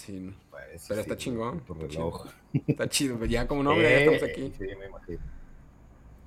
[0.08, 0.34] Sí, no.
[0.50, 2.28] Parece, Pero está sí, chingón, Tu está reloj.
[2.66, 4.54] Está chido, ya como no, güey, ya estamos aquí.
[4.58, 5.20] Sí, me imagino.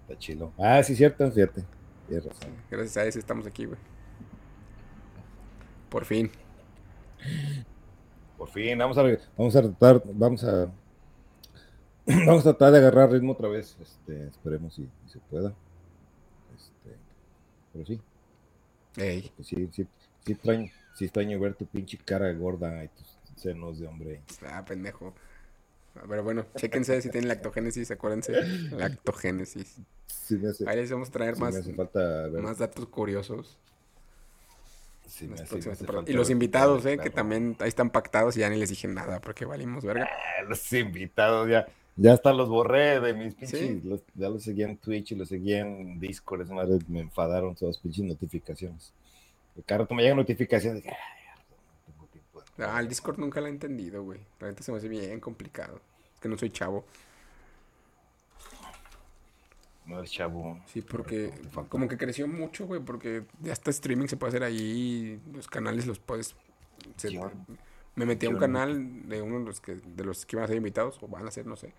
[0.03, 0.53] Está chido.
[0.59, 1.65] Ah, sí, cierto, fíjate.
[2.07, 2.51] Tienes razón.
[2.71, 3.79] Gracias a eso estamos aquí, güey.
[5.89, 6.31] Por fin.
[8.37, 9.03] Por fin, vamos a,
[9.39, 10.71] vamos a tratar, vamos a,
[12.27, 13.79] vamos a tratar de agarrar ritmo otra vez.
[13.81, 15.55] Este, esperemos si, si se pueda.
[16.55, 16.97] Este,
[17.73, 17.99] pero sí,
[18.99, 19.87] Ey, sí, sí,
[20.23, 24.21] sí extraño, sí extraño ver tu pinche cara gorda y tus senos de hombre.
[24.49, 25.15] ah, pendejo.
[26.09, 28.33] Pero bueno, chéquense si tienen lactogénesis, acuérdense.
[28.71, 29.77] Lactogénesis.
[30.07, 32.43] Sí me hace, Ahí les vamos a traer sí más, me hace falta ver.
[32.43, 33.59] más datos curiosos.
[35.09, 38.49] sí me hace- me Y los invitados, eh, que también ahí están pactados y ya
[38.49, 40.09] ni les dije nada porque valimos verga.
[40.09, 41.67] Ah, Los invitados ya.
[41.97, 43.59] Ya hasta los borré de mis pinches.
[43.59, 43.81] Sí.
[43.85, 46.43] los- ya los seguía en Twitch y los seguía en Discord.
[46.43, 48.93] Esa madre me enfadaron todas las pinches notificaciones.
[49.67, 50.83] Cada rato me llegan notificaciones.
[50.85, 54.03] de que, "Ay, ya, no tengo tiempo de- Ah, el Discord nunca lo he entendido,
[54.03, 54.21] güey.
[54.41, 55.81] La gente se me hace bien complicado.
[56.15, 56.85] Es que no soy chavo.
[59.87, 60.61] No es chavo.
[60.67, 61.33] Sí, porque
[61.69, 65.87] como que creció mucho, güey, porque ya hasta streaming se puede hacer ahí, los canales
[65.87, 66.37] los puedes...
[66.97, 67.11] se-
[67.97, 70.49] me metí a un canal de uno de los que de los que iban a
[70.49, 71.73] ser invitados, o van a ser, no sé.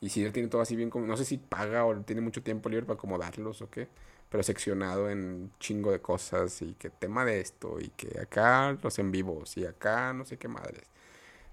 [0.00, 2.42] Y si él tiene todo así bien como, no sé si paga o tiene mucho
[2.42, 3.88] tiempo libre para acomodarlos o qué,
[4.32, 8.98] pero seccionado en chingo de cosas y que tema de esto y que acá los
[8.98, 10.84] en vivos y acá no sé qué madres.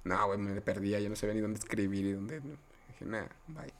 [0.05, 2.39] No, güey, me perdía, yo no sabía ni dónde escribir y dónde.
[2.39, 3.73] Dije, nada, bye.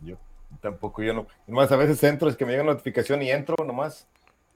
[0.00, 0.18] Yo
[0.60, 1.28] tampoco, yo no.
[1.46, 4.08] Nomás a veces entro, es que me llega notificación y entro nomás.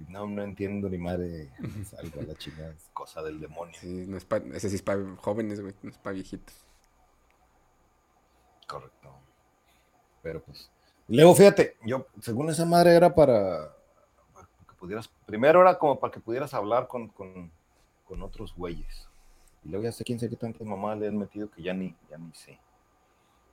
[0.09, 1.49] No, no entiendo ni madre.
[1.89, 3.77] Salgo a la chingada, es cosa del demonio.
[3.79, 6.67] Sí, no es pa, ese sí es para jóvenes, güey, no es para viejitos.
[8.67, 9.15] Correcto.
[10.21, 10.69] Pero pues.
[11.09, 13.73] Luego, fíjate, yo, según esa madre era para,
[14.35, 17.51] para que pudieras, primero era como para que pudieras hablar con, con,
[18.05, 19.09] con otros güeyes.
[19.65, 21.95] Y luego ya sé quién sé qué tantas mamás le han metido que ya ni,
[22.11, 22.59] ya ni sé.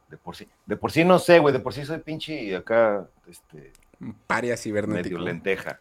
[0.10, 2.54] De por sí, de por sí no sé, güey, de por sí soy pinche y
[2.54, 3.72] acá, este,
[4.28, 5.16] Paria cibernético.
[5.16, 5.80] medio lenteja.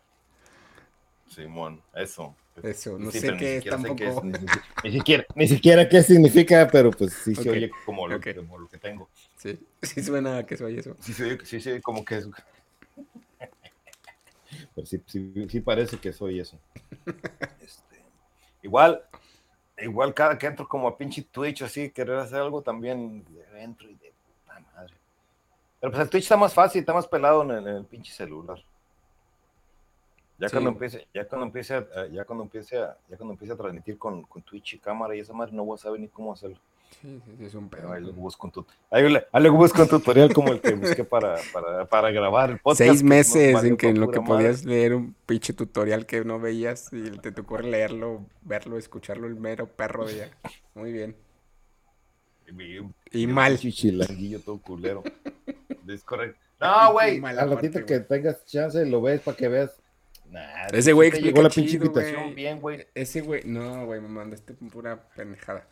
[1.34, 2.34] Simón, eso.
[2.62, 4.22] Eso, no Sí, sé qué es sé qué tampoco.
[4.24, 8.06] ni, siquiera, ni siquiera- ni siquiera qué significa, pero pues sí se Ok, oye como
[8.08, 8.26] lo, ok.
[8.36, 9.08] como lo que tengo.
[9.36, 10.96] Sí, sí suena a que soy eso.
[11.00, 12.28] Sí se oye, sí se oye como que es.
[14.74, 16.58] Pero sí, sí, sí parece que soy eso.
[17.60, 18.02] Este,
[18.62, 19.02] igual,
[19.78, 23.24] igual cada que entro como a pinche Twitch así, querer hacer algo también
[23.56, 24.94] entro y de puta madre.
[25.80, 28.12] Pero pues el Twitch está más fácil, está más pelado en el, en el pinche
[28.12, 28.58] celular.
[30.42, 30.54] Ya Sí.
[30.54, 33.96] cuando empiece, ya cuando empiece, a, ya cuando empiece a, ya cuando empiece a transmitir
[33.96, 36.58] con, con Twitch y cámara y esa madre no voy a saber ni cómo hacerlo.
[37.00, 37.92] Sí, sí, sí, es un pedo.
[37.92, 40.74] Ahí luego busco un, tut- ahí le- ahí luego busco un tutorial como el que
[40.74, 42.78] busqué para, para, para grabar el podcast.
[42.90, 44.34] Seis meses en que en lo que madre.
[44.34, 49.36] podías leer un pinche tutorial que no veías y te tocó leerlo, verlo, escucharlo el
[49.36, 50.30] mero perro de ya.
[50.74, 51.14] Muy bien.
[52.48, 52.78] Y,
[53.20, 53.52] Y un mal.
[53.58, 55.02] pinche chilanguillo todo culero.
[55.88, 56.38] Es correcto.
[56.60, 57.22] No, güey.
[57.24, 59.81] Al ratito que tengas chance lo ves para que veas.
[60.32, 62.86] Nah, Ese güey llegó la pinche invitación bien, güey.
[62.94, 65.68] Ese güey, no, güey, me mandaste pura pendejada.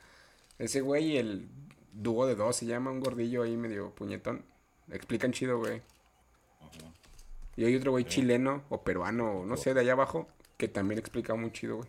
[0.58, 1.48] Ese güey y el
[1.94, 4.44] dúo de dos se llama un gordillo ahí medio puñetón.
[4.90, 5.80] Explican chido, güey.
[7.56, 10.98] Y hay otro güey chileno o peruano, o no sé, de allá abajo, que también
[10.98, 11.88] explica muy chido, güey.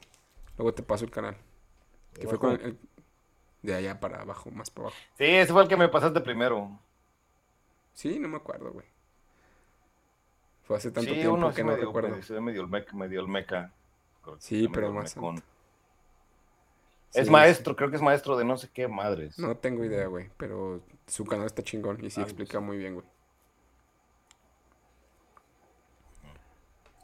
[0.57, 1.35] Luego te paso el canal.
[2.13, 2.77] Que fue con el,
[3.61, 5.01] de allá para abajo, más para abajo.
[5.17, 6.79] Sí, ese fue el que me pasaste primero.
[7.93, 8.85] Sí, no me acuerdo, güey.
[10.63, 12.09] Fue hace tanto sí, tiempo uno que no medio, recuerdo.
[12.09, 12.93] medio, se ve medio el meca.
[12.95, 13.71] Medio el meca.
[14.39, 15.15] Sí, pero más.
[17.13, 19.37] Es Sí, maestro, creo que es maestro de no sé qué madres.
[19.37, 22.65] No tengo idea, güey, pero su canal está chingón y sí Ah, explica pues.
[22.67, 23.05] muy bien, güey.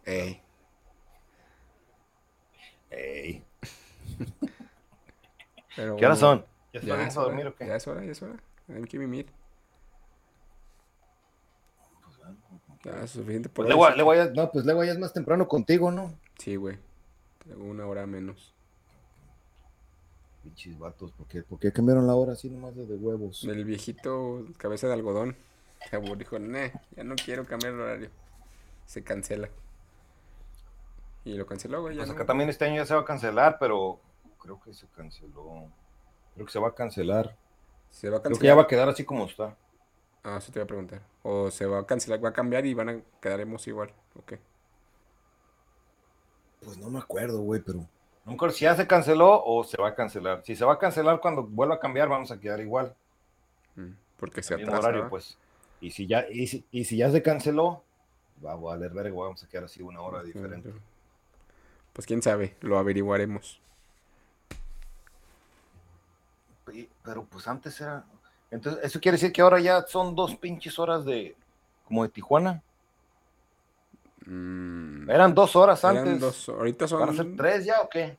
[0.05, 0.41] Ey,
[2.89, 3.43] Ey,
[5.76, 6.45] pero ¿Qué horas son?
[6.74, 7.66] ¿Ya Ya es hora, dormir o qué?
[7.66, 8.36] ya es hora, ya es hora.
[8.74, 9.28] Hay que mimir.
[12.88, 15.91] Bueno, Ya es suficiente Pues luego ya, no, pues luego ya es más temprano contigo,
[15.91, 16.13] ¿no?
[16.38, 16.77] Sí, güey.
[17.47, 18.53] Tengo una hora menos.
[20.43, 23.43] Pinches vatos, ¿por qué, ¿por qué cambiaron la hora así nomás de, de huevos?
[23.43, 25.35] El viejito cabeza de algodón
[25.91, 28.09] aburrió, dijo, "Nah, ya no quiero cambiar el horario.
[28.85, 29.49] Se cancela.
[31.25, 32.15] Y lo canceló, güey, ya Pues no.
[32.15, 33.99] acá también este año ya se va a cancelar, pero
[34.41, 35.65] creo que se canceló.
[36.35, 37.35] Creo que se va a cancelar.
[37.89, 38.39] Se va a Creo cancelar.
[38.41, 39.55] que ya va a quedar así como está.
[40.28, 41.01] Ah, eso te iba a preguntar.
[41.23, 43.93] O se va a cancelar, va a cambiar y van a quedaremos igual.
[44.15, 44.34] Ok.
[46.61, 47.88] Pues no me acuerdo, güey, pero.
[48.25, 50.43] Acuerdo si ya se canceló o se va a cancelar.
[50.43, 52.93] Si se va a cancelar cuando vuelva a cambiar, vamos a quedar igual.
[53.78, 54.80] Mm, Porque se atrasa.
[54.80, 55.38] horario, pues.
[55.80, 57.84] Y si ya, y si, y si ya se canceló,
[58.45, 60.73] va a valer verga, vamos a quedar así una hora diferente.
[61.93, 63.61] Pues quién sabe, lo averiguaremos.
[67.01, 68.03] Pero pues antes era.
[68.52, 71.36] Entonces, eso quiere decir que ahora ya son dos pinches horas de.
[71.86, 72.64] como de Tijuana.
[74.26, 76.20] Mm, Eran dos horas eran antes.
[76.20, 77.00] dos, ahorita son.
[77.00, 78.18] ¿Van a ser tres ya o qué?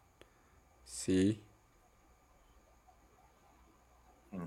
[0.85, 1.43] Sí.
[4.33, 4.45] Mm.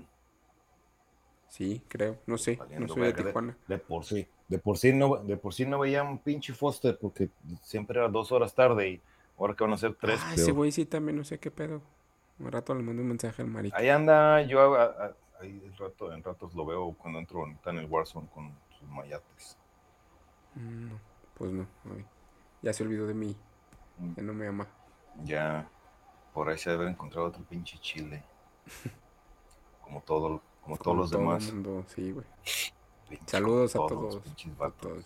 [1.48, 2.18] Sí, creo.
[2.26, 2.58] No sé.
[2.78, 3.56] No soy de Tijuana.
[3.68, 4.26] De por sí.
[4.48, 7.30] De por sí no, de por sí no veía un pinche Foster porque
[7.62, 9.00] siempre era dos horas tarde y
[9.38, 10.20] ahora que van a ser tres.
[10.22, 10.40] Ah, peor.
[10.40, 11.80] ese güey sí también no sé qué pedo.
[12.38, 13.76] Un rato le mando un mensaje al marica.
[13.76, 17.70] Ahí anda, yo a- a- ahí el rato, en ratos lo veo cuando entro ahorita
[17.70, 19.56] en el Warzone con sus mayates.
[20.54, 21.00] Mm, No,
[21.36, 21.66] pues no.
[22.62, 23.36] Ya se olvidó de mí.
[23.98, 24.14] Mm.
[24.16, 24.66] Ya no me ama.
[25.24, 25.68] Ya
[26.32, 28.22] por ahí se debe haber encontrado otro pinche chile.
[29.82, 31.52] Como todo, como todos los todo demás.
[31.52, 32.24] mundo, sí, güey.
[33.08, 34.16] Pinches Saludos a todos.
[34.22, 35.04] Pinches A vatos, todos.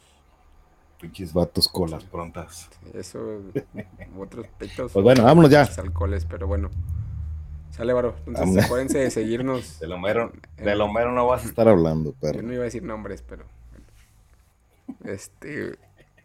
[1.00, 2.70] pinches vatos colas prontas.
[2.94, 3.18] Eso,
[4.18, 4.92] otros pechos.
[4.92, 5.62] Pues bueno, vámonos ya.
[5.78, 6.70] alcoholes, pero bueno.
[7.70, 8.16] Sale, varo.
[8.26, 9.78] Entonces, acuérdense de seguirnos.
[9.80, 12.42] De lo mero, en- de lo mero no vas a estar hablando, Yo pero.
[12.42, 13.44] no iba a decir nombres, pero.
[15.04, 15.76] Este.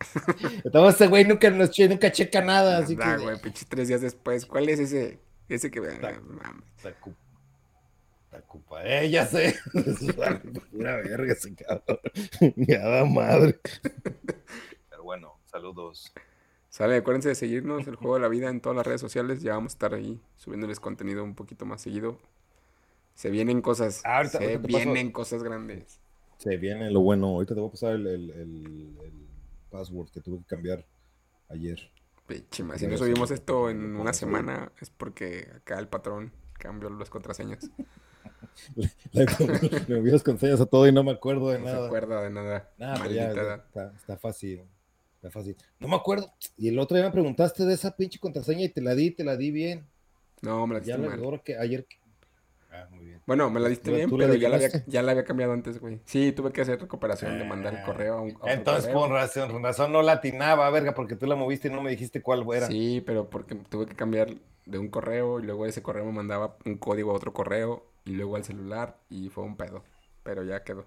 [0.63, 3.17] Entonces, ese güey nunca, nos che- nunca checa nada, así que.
[3.17, 4.45] güey, pinche tres días después.
[4.45, 5.19] ¿Cuál es ese?
[5.49, 5.81] Ese que.
[5.81, 7.15] Sacu-
[8.31, 9.55] La culpa, eh, ya sé.
[10.71, 13.13] Pura verga ese cabrón.
[13.13, 13.59] madre.
[14.89, 16.13] Pero bueno, saludos.
[16.71, 19.41] Sale, acuérdense de seguirnos, el juego de la vida en todas las redes sociales.
[19.43, 22.17] Ya vamos a estar ahí subiéndoles contenido un poquito más seguido.
[23.13, 24.01] Se vienen cosas.
[24.05, 25.99] Ah, ahorita- se ahorita vienen cosas grandes.
[26.37, 27.27] Se viene lo bueno.
[27.27, 29.27] Ahorita te voy a pasar el, el, el- el
[29.69, 30.85] password que tuve que cambiar
[31.49, 31.91] ayer.
[32.29, 37.09] Ya Si no subimos esto en una semana es porque acá el patrón cambió las
[37.09, 37.69] contraseñas.
[39.11, 39.25] Le,
[39.89, 41.85] me olvidas contraseñas a todo y no me acuerdo de No se nada.
[41.87, 42.71] acuerda de nada.
[42.77, 44.63] Nada, ya, está, está fácil.
[45.21, 45.55] Está fácil.
[45.79, 46.33] No me acuerdo.
[46.57, 49.23] Y el otro día me preguntaste de esa pinche contraseña y te la di, te
[49.23, 49.85] la di bien.
[50.41, 51.23] No, me la Ya diste la, mal.
[51.23, 51.85] ahora que ayer.
[52.71, 53.21] Ah, muy bien.
[53.27, 55.79] Bueno, me la diste ¿Tú- bien, la pero ya la, había, ya la cambiado antes,
[55.79, 55.99] güey.
[56.05, 58.99] Sí, tuve que hacer recuperación de mandar el correo a un a Entonces, correo.
[59.01, 62.43] por razón, razón no latinaba, verga, porque tú la moviste y no me dijiste cuál
[62.51, 62.65] era.
[62.65, 64.33] Sí, pero porque tuve que cambiar
[64.65, 68.13] de un correo y luego ese correo me mandaba un código a otro correo y
[68.13, 69.83] luego al celular y fue un pedo.
[70.23, 70.85] Pero ya quedó.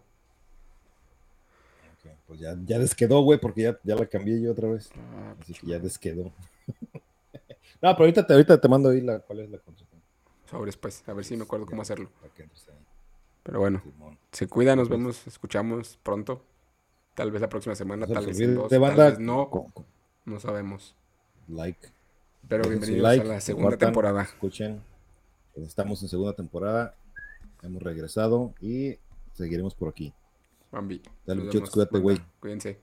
[2.27, 4.91] Pues ya, ya desquedó, güey, porque ya, ya la cambié yo otra vez.
[4.97, 6.25] Ah, Así que ya desquedó.
[6.95, 7.01] no,
[7.81, 10.03] pero ahorita te, ahorita te mando ahí la, cuál es la contraseña.
[10.51, 12.11] Sobres, pues, a ver si me acuerdo cómo hacerlo.
[13.43, 13.83] Pero bueno,
[14.33, 16.43] se cuida, nos vemos, escuchamos pronto.
[17.15, 19.51] Tal vez la próxima semana, tal vez en olvide dos, de tal banda, vez no,
[20.25, 20.97] no sabemos.
[21.49, 21.89] like.
[22.49, 24.23] Pero bienvenidos like, a la segunda compartan, temporada.
[24.23, 24.81] Escuchen.
[25.57, 26.95] Estamos en segunda temporada.
[27.63, 28.99] Hemos regresado y
[29.35, 30.13] seguiremos por aquí.
[30.75, 31.01] Bambi.
[31.25, 32.19] Dale, cuídate, güey.
[32.41, 32.81] Cuídense.